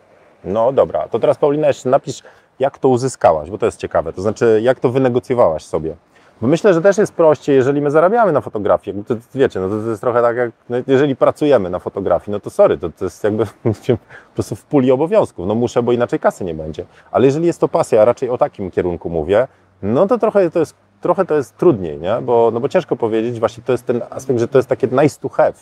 [0.44, 2.24] No dobra, to teraz Paulina jeszcze napisz,
[2.60, 4.14] jak to uzyskałaś, bo to jest ciekawe.
[4.14, 5.96] To znaczy, jak to wynegocjowałaś sobie.
[6.44, 9.04] Bo myślę, że też jest prościej, jeżeli my zarabiamy na fotografii.
[9.04, 12.32] To, to wiecie, no to, to, jest trochę tak jak, no jeżeli pracujemy na fotografii,
[12.32, 13.46] no to sorry, to, to jest jakby
[14.26, 15.48] po prostu w puli obowiązków.
[15.48, 16.86] No muszę, bo inaczej kasy nie będzie.
[17.12, 19.48] Ale jeżeli jest to pasja, a raczej o takim kierunku mówię,
[19.82, 22.18] no to trochę to jest, trochę to jest trudniej, nie?
[22.22, 25.20] Bo, no bo ciężko powiedzieć, właśnie to jest ten aspekt, że to jest takie nice
[25.20, 25.54] to have.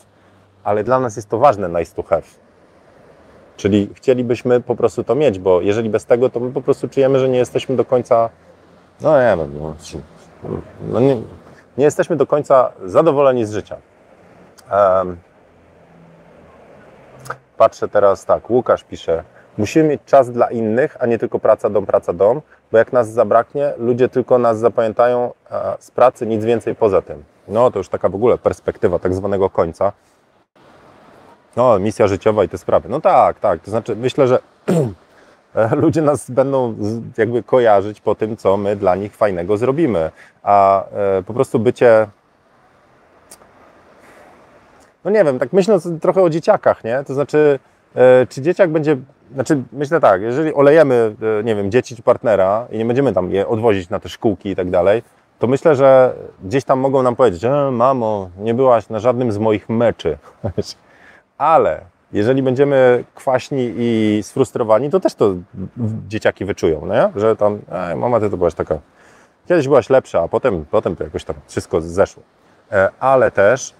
[0.63, 2.27] Ale dla nas jest to ważne nice to have.
[3.57, 7.19] Czyli chcielibyśmy po prostu to mieć, bo jeżeli bez tego, to my po prostu czujemy,
[7.19, 8.29] że nie jesteśmy do końca,
[9.01, 9.75] no nie wiem, no,
[10.81, 11.15] no nie,
[11.77, 13.77] nie, jesteśmy do końca zadowoleni z życia.
[14.71, 15.17] Um,
[17.57, 19.23] patrzę teraz tak, Łukasz pisze,
[19.57, 23.09] musimy mieć czas dla innych, a nie tylko praca, dom, praca, dom, bo jak nas
[23.09, 25.33] zabraknie, ludzie tylko nas zapamiętają
[25.79, 27.23] z pracy, nic więcej poza tym.
[27.47, 29.91] No to już taka w ogóle perspektywa tak zwanego końca.
[31.55, 32.89] No, misja życiowa i te sprawy.
[32.89, 33.59] No tak, tak.
[33.61, 34.39] To znaczy, myślę, że
[35.71, 36.75] ludzie nas będą
[37.17, 40.11] jakby kojarzyć po tym, co my dla nich fajnego zrobimy.
[40.43, 42.07] A e, po prostu bycie.
[45.05, 47.03] No nie wiem, tak myśląc trochę o dzieciakach, nie?
[47.03, 47.59] To znaczy,
[47.95, 48.97] e, czy dzieciak będzie.
[49.33, 53.31] Znaczy, myślę tak, jeżeli olejemy, e, nie wiem, dzieci czy partnera i nie będziemy tam
[53.31, 55.03] je odwozić na te szkółki i tak dalej,
[55.39, 59.37] to myślę, że gdzieś tam mogą nam powiedzieć, e, mamo, nie byłaś na żadnym z
[59.37, 60.17] moich meczy.
[61.37, 61.81] Ale
[62.13, 65.33] jeżeli będziemy kwaśni i sfrustrowani, to też to
[66.07, 67.11] dzieciaki wyczują, nie?
[67.15, 67.59] że tam,
[67.95, 68.79] mama, ty to byłaś taka,
[69.47, 72.23] kiedyś byłaś lepsza, a potem, potem to jakoś tam wszystko zeszło.
[72.71, 73.73] E, ale też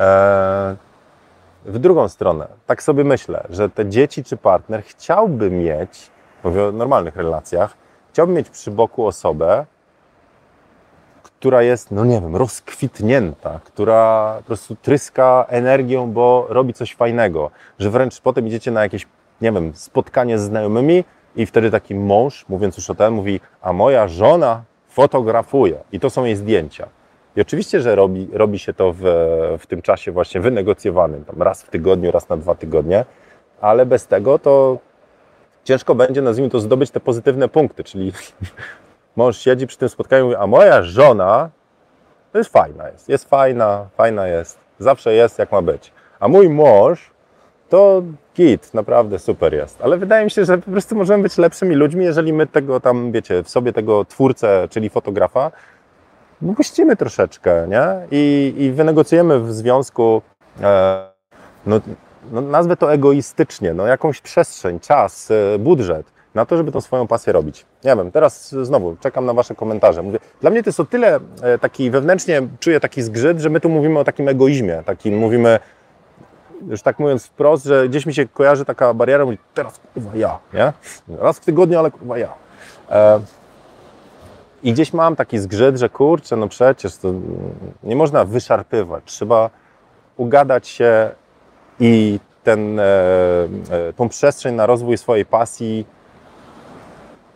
[0.00, 0.76] e,
[1.64, 6.10] w drugą stronę, tak sobie myślę, że te dzieci czy partner chciałby mieć,
[6.44, 7.76] mówię o normalnych relacjach,
[8.12, 9.66] chciałby mieć przy boku osobę,
[11.38, 17.50] która jest, no nie wiem, rozkwitnięta, która po prostu tryska energią, bo robi coś fajnego,
[17.78, 19.06] że wręcz potem idziecie na jakieś,
[19.40, 21.04] nie wiem, spotkanie z znajomymi
[21.36, 26.10] i wtedy taki mąż, mówiąc już o tym, mówi, a moja żona fotografuje i to
[26.10, 26.88] są jej zdjęcia.
[27.36, 29.02] I oczywiście, że robi, robi się to w,
[29.58, 33.04] w tym czasie właśnie wynegocjowanym, tam raz w tygodniu, raz na dwa tygodnie,
[33.60, 34.78] ale bez tego to
[35.64, 38.12] ciężko będzie, nazwijmy to, zdobyć te pozytywne punkty, czyli
[39.16, 41.50] mąż siedzi przy tym spotkaniu i mówi, a moja żona
[42.32, 45.92] to jest fajna jest, jest fajna, fajna jest, zawsze jest jak ma być.
[46.20, 47.10] A mój mąż
[47.68, 48.02] to
[48.36, 49.82] git, naprawdę super jest.
[49.82, 53.12] Ale wydaje mi się, że po prostu możemy być lepszymi ludźmi, jeżeli my tego tam,
[53.12, 55.50] wiecie, w sobie tego twórcę, czyli fotografa,
[56.56, 58.06] puścimy troszeczkę, nie?
[58.10, 60.22] I, i wynegocjujemy w związku,
[60.62, 61.08] e,
[61.66, 61.80] no,
[62.32, 67.06] no, nazwę to egoistycznie, no, jakąś przestrzeń, czas, e, budżet na to, żeby tą swoją
[67.06, 67.66] pasję robić.
[67.84, 70.02] Nie wiem, teraz znowu czekam na Wasze komentarze.
[70.02, 73.60] Mówię, dla mnie to jest o tyle e, taki wewnętrznie czuję taki zgrzyt, że my
[73.60, 75.58] tu mówimy o takim egoizmie, takim mówimy,
[76.68, 80.38] już tak mówiąc wprost, że gdzieś mi się kojarzy taka bariera, mówi, teraz kurwa ja,
[80.54, 80.72] nie?
[81.18, 82.34] Raz w tygodniu, ale kurwa ja.
[82.90, 83.20] E,
[84.62, 87.08] I gdzieś mam taki zgrzyt, że kurczę, no przecież to
[87.82, 89.50] nie można wyszarpywać, trzeba
[90.16, 91.10] ugadać się
[91.80, 92.84] i ten, e,
[93.96, 95.86] tą przestrzeń na rozwój swojej pasji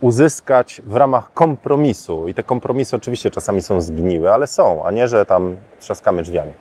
[0.01, 2.29] uzyskać w ramach kompromisu.
[2.29, 6.53] I te kompromisy oczywiście czasami są zgniłe, ale są, a nie, że tam trzaskamy drzwiami.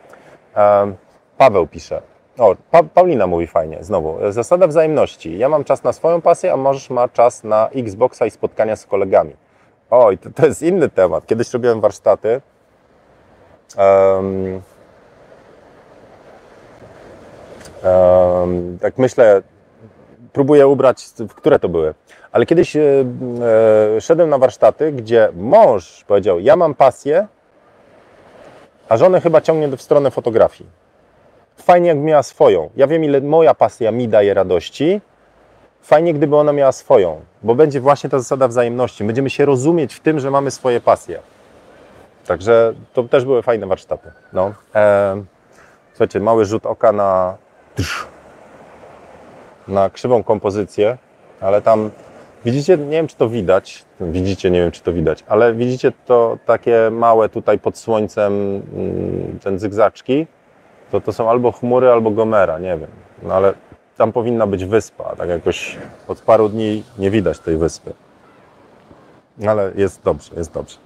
[1.38, 2.02] Paweł pisze.
[2.38, 4.18] O, pa Paulina mówi fajnie, znowu.
[4.30, 5.38] Zasada wzajemności.
[5.38, 8.86] Ja mam czas na swoją pasję, a możesz ma czas na Xboxa i spotkania z
[8.86, 9.36] kolegami.
[9.90, 11.26] Oj, to, to jest inny temat.
[11.26, 12.42] Kiedyś robiłem warsztaty.
[13.78, 14.62] Um,
[17.84, 19.42] um, tak myślę,
[20.34, 21.94] próbuję ubrać, w które to były.
[22.32, 22.82] Ale kiedyś e,
[23.96, 27.28] e, szedłem na warsztaty, gdzie mąż powiedział: Ja mam pasję,
[28.90, 30.70] a żonę chyba ciągnie w stronę fotografii.
[31.58, 32.70] Fajnie, jak miała swoją.
[32.76, 35.02] Ja wiem, ile moja pasja mi daje radości.
[35.82, 39.04] Fajnie, gdyby ona miała swoją, bo będzie właśnie ta zasada wzajemności.
[39.04, 41.20] Będziemy się rozumieć w tym, że mamy swoje pasje.
[42.28, 44.12] Także to też były fajne warsztaty.
[44.34, 44.54] No.
[44.76, 45.24] E,
[45.92, 47.38] słuchajcie, mały rzut oka na,
[49.70, 50.98] na krzywą kompozycję,
[51.42, 51.90] ale tam
[52.46, 56.38] widzicie, nie wiem czy to widać, widzicie, nie wiem czy to widać, ale widzicie to
[56.46, 60.28] takie małe tutaj pod słońcem, mm, ten zygzaczki,
[60.92, 62.90] to to są albo chmury, albo Gomera, nie wiem.
[63.24, 63.54] No ale
[63.98, 65.78] tam powinna być wyspa, tak jakoś
[66.08, 67.94] od paru dni nie widać tej wyspy.
[69.48, 70.78] Ale jest dobrze, jest dobrze.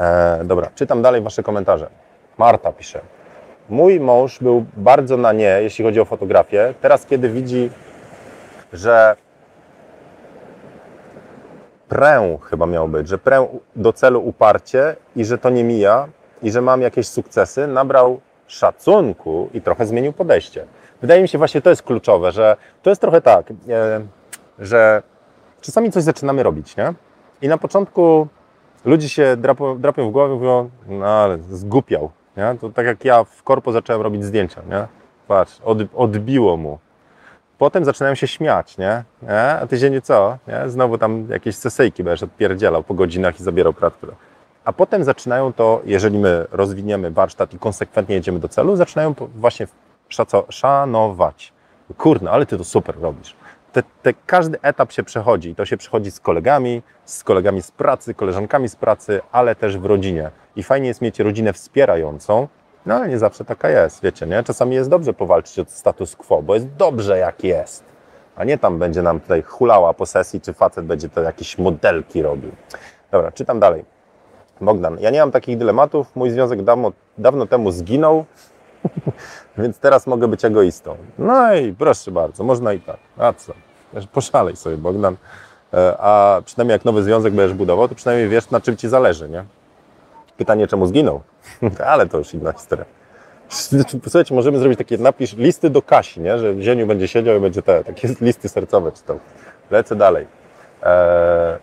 [0.00, 1.90] E, dobra, czytam dalej Wasze komentarze.
[2.38, 3.00] Marta pisze.
[3.68, 6.74] Mój mąż był bardzo na nie, jeśli chodzi o fotografię.
[6.80, 7.70] Teraz, kiedy widzi,
[8.72, 9.16] że
[11.88, 16.08] prę chyba miał być, że prę do celu uparcie i że to nie mija
[16.42, 20.66] i że mam jakieś sukcesy, nabrał szacunku i trochę zmienił podejście.
[21.00, 23.54] Wydaje mi się właśnie to jest kluczowe, że to jest trochę tak, e,
[24.58, 25.02] że
[25.60, 26.94] czasami coś zaczynamy robić, nie?
[27.42, 28.28] I na początku
[28.84, 32.56] ludzie się drapią, drapią w głowę i mówią, no ale zgupiał, nie?
[32.60, 34.86] To tak jak ja w korpo zacząłem robić zdjęcia, nie?
[35.28, 36.78] Patrz, od, odbiło mu.
[37.58, 39.04] Potem zaczynają się śmiać, nie?
[39.22, 39.40] nie?
[39.42, 40.38] A ty się nie co?
[40.48, 40.68] Nie?
[40.70, 44.06] Znowu tam jakieś sesyjki będziesz odpierdzielał po godzinach i zabierał kratkę.
[44.64, 49.66] A potem zaczynają to, jeżeli my rozwiniemy warsztat i konsekwentnie jedziemy do celu, zaczynają właśnie
[50.48, 51.52] szanować.
[51.98, 53.36] Kurno, ale ty to super robisz.
[53.72, 55.54] Te, te, każdy etap się przechodzi.
[55.54, 59.84] To się przechodzi z kolegami, z kolegami z pracy, koleżankami z pracy, ale też w
[59.84, 60.30] rodzinie.
[60.56, 62.48] I fajnie jest mieć rodzinę wspierającą,
[62.86, 64.42] no ale nie zawsze taka jest, wiecie, nie?
[64.42, 67.84] Czasami jest dobrze powalczyć o status quo, bo jest dobrze jak jest.
[68.36, 72.22] A nie tam będzie nam tutaj hulała po sesji, czy facet będzie to jakieś modelki
[72.22, 72.52] robił.
[73.10, 73.84] Dobra, czytam dalej.
[74.60, 76.16] Bogdan, ja nie mam takich dylematów.
[76.16, 78.24] Mój związek dawno, dawno temu zginął,
[79.58, 80.96] więc teraz mogę być egoistą.
[81.18, 82.98] No i proszę bardzo, można i tak.
[83.18, 83.52] A co?
[84.12, 85.16] Poszalej sobie, Bogdan.
[85.74, 89.28] E, a przynajmniej jak nowy związek będziesz budował, to przynajmniej wiesz, na czym ci zależy,
[89.28, 89.44] nie?
[90.36, 91.20] Pytanie, czemu zginął?
[91.86, 92.84] Ale to już inna historia.
[94.02, 96.38] Słuchajcie, możemy zrobić takie napisz listy do Kasi, nie?
[96.38, 99.18] że w zieniu będzie siedział i będzie te takie listy sercowe czytał.
[99.70, 100.26] Lecę dalej.
[100.82, 101.58] Eee...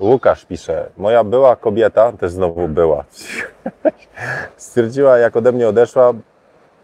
[0.00, 3.04] Łukasz pisze, moja była kobieta, też znowu była,
[4.56, 6.12] stwierdziła, jak ode mnie odeszła,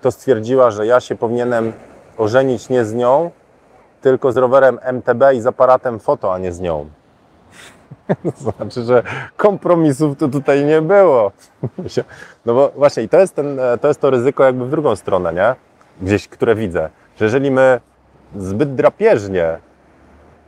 [0.00, 1.72] to stwierdziła, że ja się powinienem
[2.16, 3.31] ożenić nie z nią,
[4.00, 6.90] tylko z rowerem MTB i z aparatem foto, a nie z nią.
[8.24, 9.03] To znaczy, że
[9.37, 11.33] kompromisów to tutaj nie było.
[12.46, 15.33] No bo właśnie, i to jest, ten, to jest to ryzyko jakby w drugą stronę,
[15.33, 15.55] nie?
[16.07, 17.81] Gdzieś, które widzę, że jeżeli my
[18.37, 19.59] zbyt drapieżnie,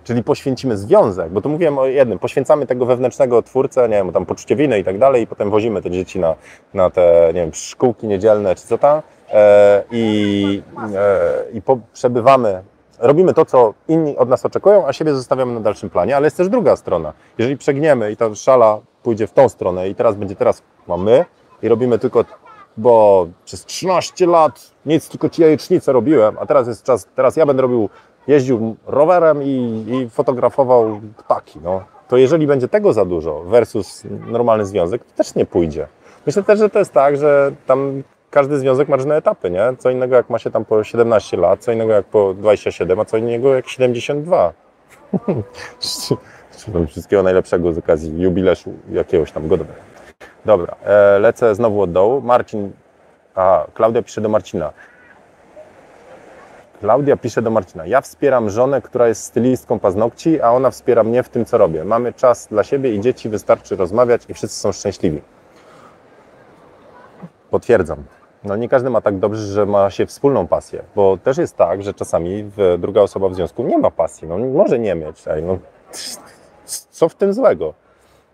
[0.05, 4.27] czyli poświęcimy związek, bo tu mówiłem o jednym, poświęcamy tego wewnętrznego twórcę, nie wiem, tam
[4.27, 6.35] poczucie winy i tak dalej, i potem wozimy te dzieci na,
[6.75, 9.03] na te, nie wiem, szkółki niedzielne czy co tam,
[9.33, 10.63] e, i,
[10.95, 12.63] e, i po, przebywamy
[13.03, 16.37] robimy to, co inni od nas oczekują, a siebie zostawiamy na dalszym planie, ale jest
[16.37, 17.13] też druga strona.
[17.39, 21.25] Jeżeli przegniemy i ta szala pójdzie w tą stronę i teraz będzie teraz mamy
[21.63, 22.25] i robimy tylko,
[22.77, 25.43] bo przez 13 lat nic, tylko ci
[25.87, 27.89] robiłem, a teraz jest czas, teraz ja będę robił,
[28.27, 31.85] jeździł rowerem i, i fotografował ptaki, no.
[32.09, 35.89] To jeżeli będzie tego za dużo versus normalny związek, to też nie pójdzie.
[36.27, 39.63] Myślę też, że to jest tak, że tam każdy związek ma różne etapy, nie?
[39.79, 43.05] Co innego jak ma się tam po 17 lat, co innego jak po 27, a
[43.05, 44.53] co innego jak 72.
[46.89, 49.81] Wszystkiego najlepszego z okazji jubileuszu jakiegoś tam godowego.
[50.45, 52.21] Dobra, e, lecę znowu od dołu.
[52.21, 52.73] Marcin,
[53.35, 54.73] a Klaudia pisze do Marcina.
[56.81, 57.87] Klaudia pisze do Marcina.
[57.87, 61.85] Ja wspieram żonę, która jest stylistką paznokci, a ona wspiera mnie w tym, co robię.
[61.85, 65.23] Mamy czas dla siebie i dzieci, wystarczy rozmawiać i wszyscy są szczęśliwi.
[67.51, 68.05] Potwierdzam
[68.45, 71.83] no nie każdy ma tak dobrze, że ma się wspólną pasję, bo też jest tak,
[71.83, 75.59] że czasami druga osoba w związku nie ma pasji, no może nie mieć, ej, no,
[76.91, 77.75] co w tym złego?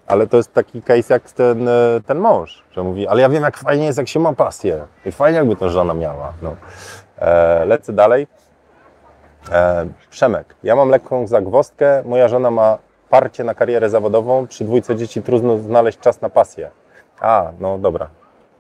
[0.07, 1.73] Ale to jest taki case jak ten, e,
[2.07, 5.13] ten mąż, że mówi, ale ja wiem jak fajnie jest, jak się ma pasję i
[5.13, 6.33] fajnie jakby to żona miała.
[6.43, 6.57] No.
[7.19, 8.27] E, lecę dalej.
[9.53, 14.97] E, Przemek, ja mam lekką zagwostkę, moja żona ma parcie na karierę zawodową, przy dwójce
[14.97, 16.71] dzieci trudno znaleźć czas na pasję.
[17.21, 18.09] A, no dobra.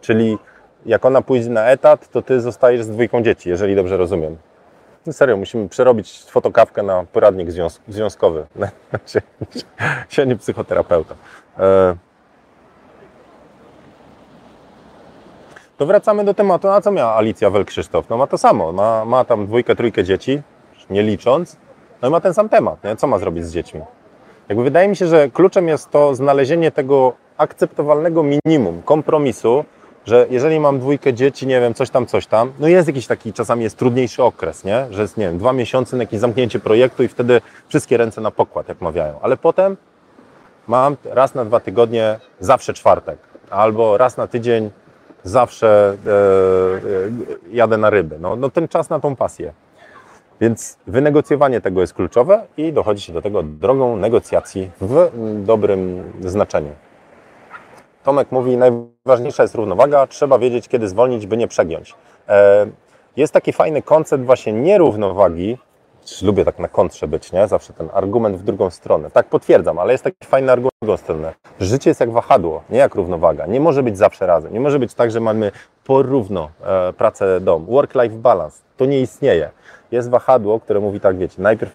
[0.00, 0.38] Czyli
[0.86, 4.36] jak ona pójdzie na etat, to ty zostajesz z dwójką dzieci, jeżeli dobrze rozumiem.
[5.06, 8.46] No serio, musimy przerobić fotokawkę na poradnik związ związkowy.
[10.08, 11.14] się nie psychoterapeuta.
[11.58, 11.96] E...
[15.76, 18.02] To wracamy do tematu, a co miała Alicja Wel-Krzysztof?
[18.10, 20.42] No ma to samo, ma, ma tam dwójkę, trójkę dzieci,
[20.90, 21.56] nie licząc,
[22.02, 22.96] no i ma ten sam temat, nie?
[22.96, 23.80] co ma zrobić z dziećmi.
[24.48, 29.64] Jakby wydaje mi się, że kluczem jest to znalezienie tego akceptowalnego minimum, kompromisu,
[30.08, 33.32] że jeżeli mam dwójkę dzieci, nie wiem, coś tam, coś tam, no jest jakiś taki,
[33.32, 34.86] czasami jest trudniejszy okres, nie?
[34.90, 38.30] Że jest, nie wiem, dwa miesiące na jakieś zamknięcie projektu i wtedy wszystkie ręce na
[38.30, 39.18] pokład, jak mawiają.
[39.22, 39.76] Ale potem
[40.66, 43.18] mam raz na dwa tygodnie zawsze czwartek,
[43.50, 44.70] albo raz na tydzień
[45.24, 48.18] zawsze e, e, jadę na ryby.
[48.20, 49.52] No, no ten czas na tą pasję.
[50.40, 55.10] Więc wynegocjowanie tego jest kluczowe i dochodzi się do tego drogą negocjacji w
[55.44, 56.87] dobrym znaczeniu.
[58.08, 61.94] Tomek mówi, najważniejsza jest równowaga, trzeba wiedzieć, kiedy zwolnić, by nie przegiąć.
[62.28, 62.66] E,
[63.16, 65.58] jest taki fajny koncept właśnie nierównowagi,
[66.22, 67.48] lubię tak na kontrze być, nie?
[67.48, 69.10] Zawsze ten argument w drugą stronę.
[69.10, 71.34] Tak potwierdzam, ale jest taki fajny argument w drugą stronę.
[71.60, 73.46] Życie jest jak wahadło, nie jak równowaga.
[73.46, 74.52] Nie może być zawsze razem.
[74.52, 75.52] Nie może być tak, że mamy
[75.84, 77.66] porówno e, pracę, dom.
[77.66, 78.62] Work-life balance.
[78.76, 79.50] To nie istnieje.
[79.90, 81.72] Jest wahadło, które mówi tak, wiecie, najpierw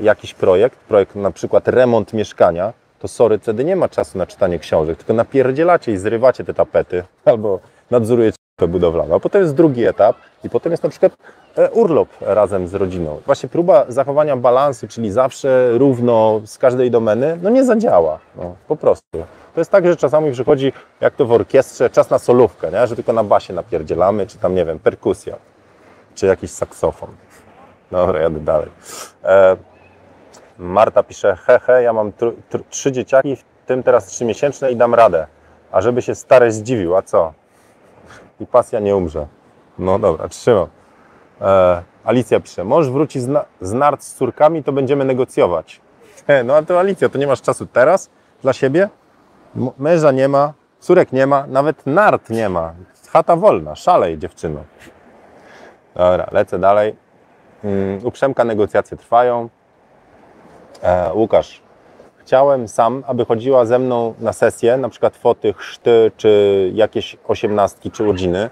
[0.00, 4.58] jakiś projekt, projekt na przykład remont mieszkania, to sorry, wtedy nie ma czasu na czytanie
[4.58, 9.14] książek, tylko napierdzielacie i zrywacie te tapety albo nadzorujecie budowlaną.
[9.14, 11.12] A potem jest drugi etap i potem jest na przykład
[11.56, 13.20] e, urlop razem z rodziną.
[13.26, 18.18] Właśnie próba zachowania balansu, czyli zawsze równo z każdej domeny, no nie zadziała.
[18.36, 19.18] No, po prostu.
[19.54, 22.86] To jest tak, że czasami przychodzi, jak to w orkiestrze, czas na solówkę, nie?
[22.86, 25.36] że tylko na basie napierdzielamy, czy tam, nie wiem, perkusja,
[26.14, 27.10] czy jakiś saksofon.
[27.90, 28.68] Dobra, jadę dalej.
[29.24, 29.56] E,
[30.58, 32.12] Marta pisze, hehe, ja mam
[32.70, 35.26] trzy dzieciaki, w tym teraz trzymiesięczne i dam radę.
[35.72, 37.32] A żeby się stary zdziwił, a co?
[38.40, 39.26] I pasja nie umrze.
[39.78, 40.66] No dobra, trzymam.
[41.40, 45.80] E, Alicja pisze, mąż wróci z, z nart z córkami, to będziemy negocjować.
[46.26, 48.10] E, no a to Alicja, to nie masz czasu teraz
[48.42, 48.88] dla siebie?
[49.56, 52.74] M męża nie ma, córek nie ma, nawet nart nie ma.
[53.12, 54.64] Chata wolna, szalej dziewczyno.
[55.94, 56.96] Dobra, lecę dalej.
[57.64, 59.48] Um, uprzemka negocjacje trwają.
[60.82, 61.60] E, Łukasz,
[62.18, 67.90] chciałem sam, aby chodziła ze mną na sesję, na przykład foty, chrzty, czy jakieś osiemnastki,
[67.90, 68.50] czy urodziny,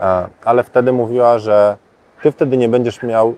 [0.00, 1.76] e, ale wtedy mówiła, że
[2.22, 3.34] ty wtedy nie będziesz miał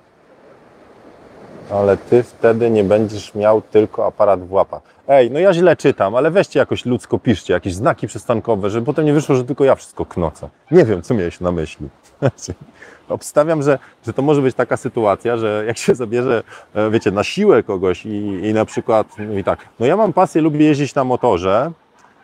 [1.71, 4.83] ale ty wtedy nie będziesz miał tylko aparat w łapach.
[5.09, 9.05] Ej, no ja źle czytam, ale weźcie jakoś ludzko, piszcie jakieś znaki przystankowe, żeby potem
[9.05, 10.49] nie wyszło, że tylko ja wszystko knocę.
[10.71, 11.89] Nie wiem, co miałeś na myśli.
[13.09, 16.43] obstawiam, że, że to może być taka sytuacja, że jak się zabierze,
[16.75, 20.43] e, wiecie, na siłę kogoś i, i na przykład mówi tak, no ja mam pasję,
[20.43, 21.73] lubię jeździć na motorze,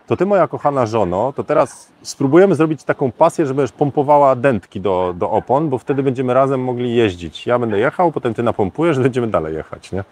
[0.06, 4.80] to ty moja kochana żono, to teraz spróbujemy zrobić taką pasję, że będziesz pompowała dętki
[4.80, 7.46] do, do opon, bo wtedy będziemy razem mogli jeździć.
[7.46, 10.04] Ja będę jechał, potem ty napompujesz, będziemy dalej jechać, nie?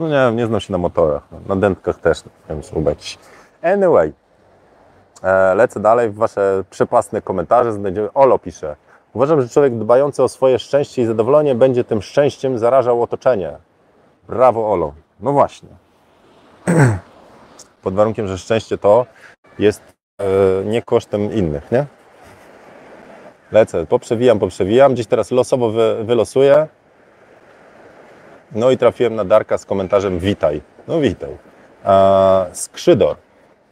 [0.00, 2.84] No nie nie znam się na motorach, no, na dętkach też, nie wiem.
[3.62, 4.12] Anyway,
[5.22, 8.76] e, lecę dalej w wasze przepasne komentarze, znajdziemy, Olo pisze,
[9.14, 13.52] Uważam, że człowiek dbający o swoje szczęście i zadowolenie będzie tym szczęściem zarażał otoczenie.
[14.28, 14.92] Brawo, Olo.
[15.20, 15.68] No właśnie.
[17.82, 19.06] Pod warunkiem, że szczęście to
[19.58, 19.82] jest
[20.20, 20.24] e,
[20.64, 21.86] nie kosztem innych, nie?
[23.52, 24.94] Lecę, poprzewijam, poprzewijam.
[24.94, 26.68] Gdzieś teraz losowo wy, wylosuję.
[28.52, 30.60] No i trafiłem na Darka z komentarzem witaj.
[30.88, 31.36] No witaj.
[31.84, 33.16] A, skrzydor.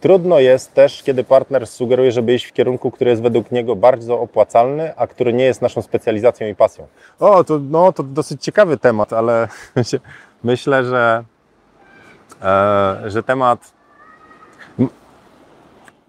[0.00, 4.20] Trudno jest też, kiedy partner sugeruje, żeby iść w kierunku, który jest według niego bardzo
[4.20, 6.86] opłacalny, a który nie jest naszą specjalizacją i pasją.
[7.20, 9.48] O, to, no, to dosyć ciekawy temat, ale
[10.44, 11.24] myślę, że,
[12.42, 13.76] e, że temat.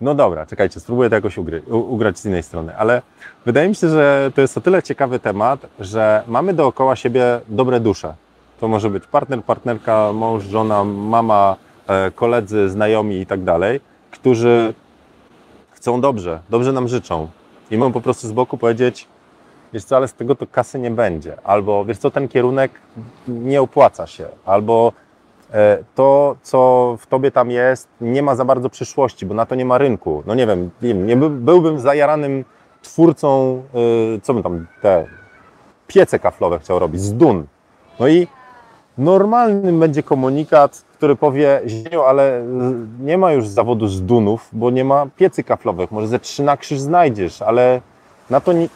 [0.02, 3.02] No dobra, czekajcie, spróbuję to jakoś ugry, ugrać z innej strony, ale
[3.45, 7.80] wydaje mi się, że to jest o tyle ciekawy temat, że mamy dookoła siebie dobre
[7.80, 8.13] dusze.
[8.60, 11.56] To może być partner, partnerka, mąż, żona, mama,
[12.15, 14.73] koledzy, znajomi i tak dalej, którzy
[15.71, 17.28] chcą dobrze, dobrze nam życzą.
[17.71, 19.08] I mogą po prostu z boku powiedzieć,
[19.73, 21.38] wiesz co, ale z tego to kasy nie będzie.
[21.43, 22.71] Albo wiesz co, ten kierunek
[23.28, 24.28] nie opłaca się.
[24.45, 24.93] Albo
[25.54, 29.56] e, to, co w tobie tam jest, nie ma za bardzo przyszłości, bo na to
[29.56, 30.23] nie ma rynku.
[30.26, 32.45] No nie wiem, nie byłbym zajaranym
[32.82, 33.63] twórcą,
[34.15, 35.06] e, co bym tam, te
[35.88, 37.45] piece kaflowe chciał robić, z dun.
[38.00, 38.28] No i
[38.97, 42.43] normalnym będzie komunikat, który powie, Zieniu, ale
[42.99, 45.91] nie ma już zawodu z dunów, bo nie ma piecy kaflowych.
[45.91, 47.81] Może ze trzy na krzyż znajdziesz, ale
[48.29, 48.67] na to nie,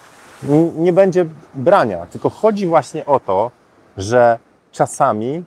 [0.77, 2.05] nie będzie brania.
[2.05, 3.51] Tylko chodzi właśnie o to,
[3.97, 4.39] że
[4.71, 5.43] czasami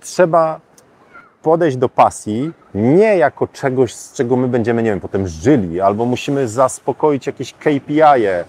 [0.00, 0.60] trzeba
[1.42, 6.04] podejść do pasji nie jako czegoś, z czego my będziemy, nie wiem, potem żyli, albo
[6.04, 8.44] musimy zaspokoić jakieś KPI, -e,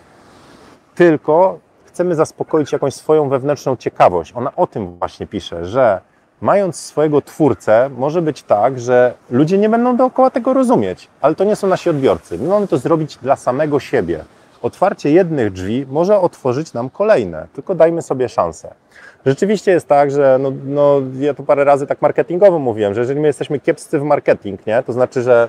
[0.96, 4.34] tylko chcemy zaspokoić jakąś swoją wewnętrzną ciekawość.
[4.36, 6.09] Ona o tym właśnie pisze, że
[6.42, 11.44] mając swojego twórcę, może być tak, że ludzie nie będą dookoła tego rozumieć, ale to
[11.44, 12.38] nie są nasi odbiorcy.
[12.38, 14.24] My mamy to zrobić dla samego siebie.
[14.62, 18.74] Otwarcie jednych drzwi może otworzyć nam kolejne, tylko dajmy sobie szansę.
[19.26, 23.20] rzeczywiście jest tak, że no, no, ja tu parę razy tak marketingowo mówiłem, że jeżeli
[23.20, 25.48] my jesteśmy kiepscy w marketing, nie, to znaczy, że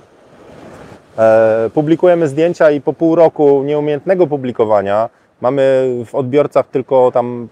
[1.18, 5.09] e, publikujemy zdjęcia i po pół roku nieumiejętnego publikowania
[5.41, 7.49] mamy w odbiorcach tylko tam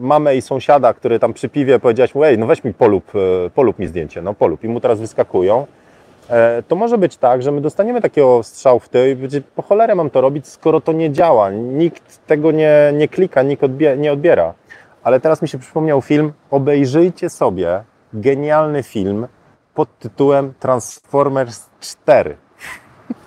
[0.00, 3.12] mamę i sąsiada, który tam przy piwie powiedziałeś mu, ej, no weź mi polub,
[3.46, 5.66] e, polub mi zdjęcie, no polub i mu teraz wyskakują,
[6.28, 9.62] e, to może być tak, że my dostaniemy takiego strzał w tył i będzie, po
[9.62, 13.96] cholerę mam to robić, skoro to nie działa, nikt tego nie, nie klika, nikt odbie,
[13.96, 14.54] nie odbiera.
[15.02, 17.82] Ale teraz mi się przypomniał film, obejrzyjcie sobie
[18.12, 19.26] genialny film
[19.74, 22.36] pod tytułem Transformers 4.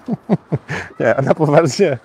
[1.00, 1.98] nie, na poważnie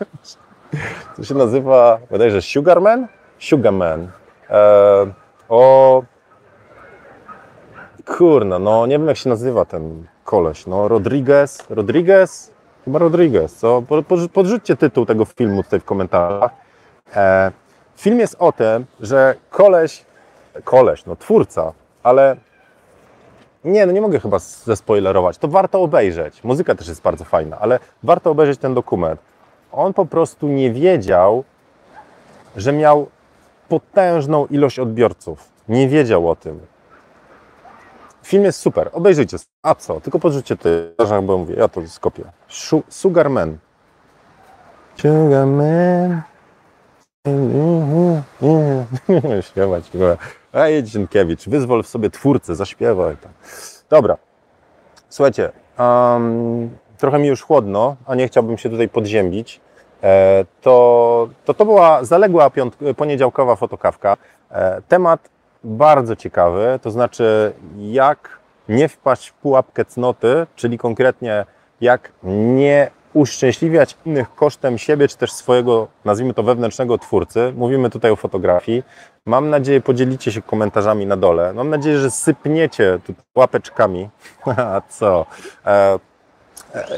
[1.17, 3.07] to się nazywa, bodajże Sugarman?
[3.39, 4.09] Sugarman.
[4.51, 5.07] E,
[5.49, 6.03] o...
[8.07, 12.53] Kurna, no nie wiem jak się nazywa ten koleś, no Rodriguez, Rodriguez?
[12.85, 13.83] Chyba Rodriguez, co?
[14.33, 16.51] Podrzućcie tytuł tego filmu tutaj w komentarzach.
[17.17, 17.53] E,
[17.97, 20.05] film jest o tym, że koleś,
[20.65, 21.73] koleś, no twórca,
[22.03, 22.37] ale
[23.65, 26.45] nie, no nie mogę chyba zespoilerować, to warto obejrzeć.
[26.45, 29.21] Muzyka też jest bardzo fajna, ale warto obejrzeć ten dokument
[29.75, 31.45] on po prostu nie wiedział,
[32.57, 33.07] że miał
[33.69, 35.49] potężną ilość odbiorców.
[35.69, 36.61] Nie wiedział o tym.
[38.23, 39.37] Film jest super, obejrzyjcie.
[39.63, 40.01] A co?
[40.01, 42.25] Tylko podrzućcie ty, bo mówię, ja to skopię.
[42.89, 43.59] Sugarman.
[44.97, 46.23] Sugarman.
[49.49, 49.91] Śpiewać.
[50.53, 53.17] A jedź Zienkiewicz, wyzwol w sobie twórcę, zaśpiewaj.
[53.91, 54.17] Dobra.
[55.09, 59.61] Słuchajcie, um, trochę mi już chłodno, a nie chciałbym się tutaj podziębić.
[60.05, 62.51] E, to, to, to była zaległa
[62.97, 64.17] poniedziałkowa fotokawka.
[64.51, 65.29] E, temat
[65.65, 68.39] bardzo ciekawy, to znaczy jak
[68.69, 71.45] nie wpaść w pułapkę cnoty, czyli konkretnie
[71.81, 77.53] jak nie uszczęśliwiać innych kosztem siebie, czy też swojego, nazwijmy to, wewnętrznego twórcy.
[77.57, 78.83] Mówimy tutaj o fotografii.
[79.27, 81.53] Mam nadzieję, podzielicie się komentarzami na dole.
[81.53, 84.09] Mam nadzieję, że sypniecie tu łapeczkami.
[84.57, 85.27] A co?
[85.67, 85.99] E,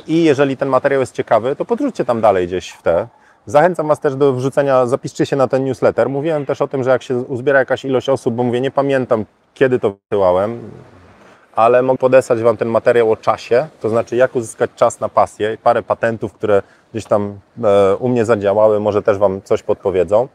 [0.06, 3.08] i jeżeli ten materiał jest ciekawy, to podrzućcie tam dalej gdzieś w te.
[3.46, 6.08] Zachęcam Was też do wrzucenia, zapiszcie się na ten newsletter.
[6.08, 9.24] Mówiłem też o tym, że jak się uzbiera jakaś ilość osób, bo mówię, nie pamiętam
[9.54, 10.70] kiedy to wysyłałem,
[11.54, 15.58] ale mogę podesłać Wam ten materiał o czasie, to znaczy jak uzyskać czas na pasję,
[15.62, 16.62] parę patentów, które
[16.92, 20.28] gdzieś tam e, u mnie zadziałały, może też Wam coś podpowiedzą.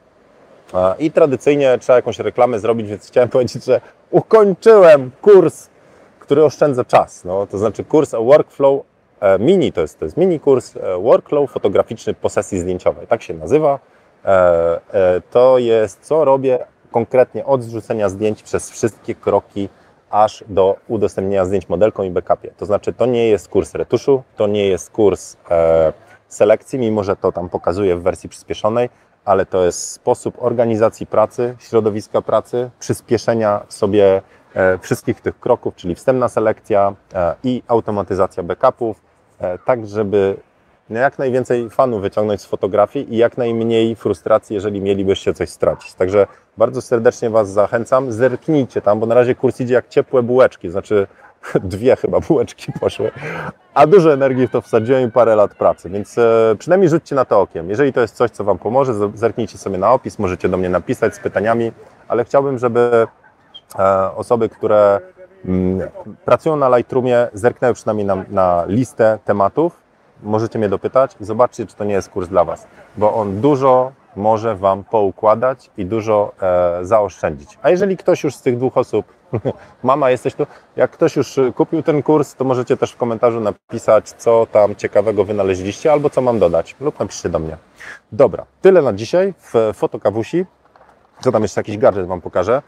[0.99, 3.81] I tradycyjnie trzeba jakąś reklamę zrobić, więc chciałem powiedzieć, że
[4.11, 5.69] ukończyłem kurs,
[6.19, 7.25] który oszczędza czas.
[7.25, 8.90] No, to znaczy kurs Workflow E,
[9.39, 13.79] mini to jest, to jest mini kurs e, Workflow fotograficzny posesji zdjęciowej, tak się nazywa.
[14.25, 16.59] E, to jest, co robię
[16.91, 19.69] konkretnie od zrzucenia zdjęć przez wszystkie kroki
[20.09, 22.51] aż do udostępnienia zdjęć modelką i backupie.
[22.57, 25.37] To znaczy, to nie jest kurs retuszu, to nie jest kurs
[26.27, 28.89] selekcji, mimo że to tam pokazuje w wersji przyspieszonej,
[29.25, 34.21] ale to jest sposób organizacji pracy, środowiska pracy, przyspieszenia sobie
[34.81, 36.93] wszystkich tych kroków, czyli wstępna selekcja
[37.43, 39.10] i automatyzacja backupów, E,
[39.65, 40.37] tak żeby
[40.89, 45.93] jak najwięcej fanów wyciągnąć z fotografii i jak najmniej frustracji, jeżeli mielibyście coś stracić.
[45.93, 46.27] Także
[46.57, 51.07] bardzo serdecznie Was zachęcam, zerknijcie tam, bo na razie kurs idzie jak ciepłe bułeczki, znaczy
[51.63, 53.11] dwie chyba bułeczki poszły,
[53.73, 57.25] a dużo energii w to wsadziłem i parę lat pracy, więc e, przynajmniej rzućcie na
[57.25, 57.69] to okiem.
[57.69, 61.15] Jeżeli to jest coś, co Wam pomoże, zerknijcie sobie na opis, możecie do mnie napisać
[61.15, 61.71] z pytaniami,
[62.07, 63.07] ale chciałbym, żeby
[63.79, 64.99] e, osoby, które
[66.25, 69.81] pracują na Lightroomie, zerknęły przynajmniej na, na listę tematów,
[70.23, 72.67] możecie mnie dopytać i zobaczcie, czy to nie jest kurs dla Was,
[72.97, 77.57] bo on dużo może Wam poukładać i dużo e, zaoszczędzić.
[77.61, 79.05] A jeżeli ktoś już z tych dwóch osób,
[79.83, 84.09] mama jesteś tu, jak ktoś już kupił ten kurs, to możecie też w komentarzu napisać,
[84.09, 87.57] co tam ciekawego wynaleźliście albo co mam dodać lub napiszcie do mnie.
[88.11, 90.45] Dobra, tyle na dzisiaj w Fotokawusi.
[91.21, 92.61] Co tam jeszcze jakiś gadżet Wam pokażę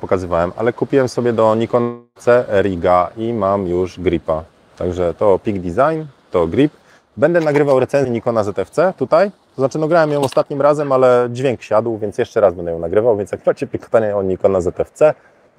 [0.00, 4.44] pokazywałem, ale kupiłem sobie do Nikon C Riga i mam już gripa.
[4.78, 6.72] Także to Peak Design, to grip.
[7.16, 9.30] Będę nagrywał recenzję Nikona ZFC tutaj.
[9.30, 12.78] To znaczy, no grałem ją ostatnim razem, ale dźwięk siadł, więc jeszcze raz będę ją
[12.78, 13.16] nagrywał.
[13.16, 15.14] Więc jak macie pytania o Nikona ZFC,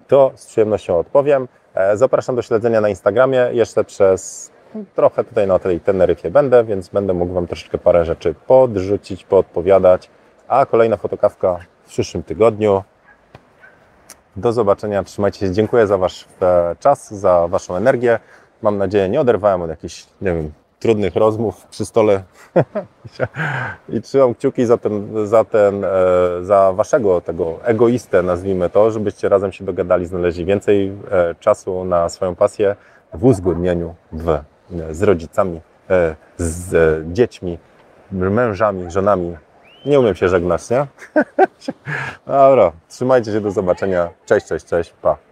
[0.08, 1.48] to z przyjemnością odpowiem.
[1.76, 3.50] E, zapraszam do śledzenia na Instagramie.
[3.52, 4.52] Jeszcze przez
[4.96, 10.10] trochę tutaj na tej Teneryfie będę, więc będę mógł Wam troszeczkę parę rzeczy podrzucić, podpowiadać.
[10.48, 12.84] A kolejna fotokawka w przyszłym tygodniu.
[14.38, 15.52] Do zobaczenia, trzymajcie się.
[15.52, 18.20] Dziękuję za Wasz e, czas, za Waszą energię.
[18.62, 22.24] Mam nadzieję, nie oderwałem od jakichś, nie wiem, trudnych rozmów przy stole
[23.90, 25.90] i trzymam kciuki za ten, za ten, e,
[26.42, 32.10] za Waszego tego egoistę, nazwijmy to, żebyście razem się dogadali, znaleźli więcej e, czasu na
[32.10, 32.76] swoją pasję
[33.14, 34.40] w uzgodnieniu w,
[34.92, 35.62] z rodzicami,
[36.38, 37.58] z dziećmi,
[38.12, 39.38] mężami, żonami,
[39.88, 40.88] Nie umiem się żegnać, nie?
[42.28, 44.10] Dobra, trzymajcie się, do zobaczenia.
[44.26, 45.27] Cześć, cześć, cześć, pa.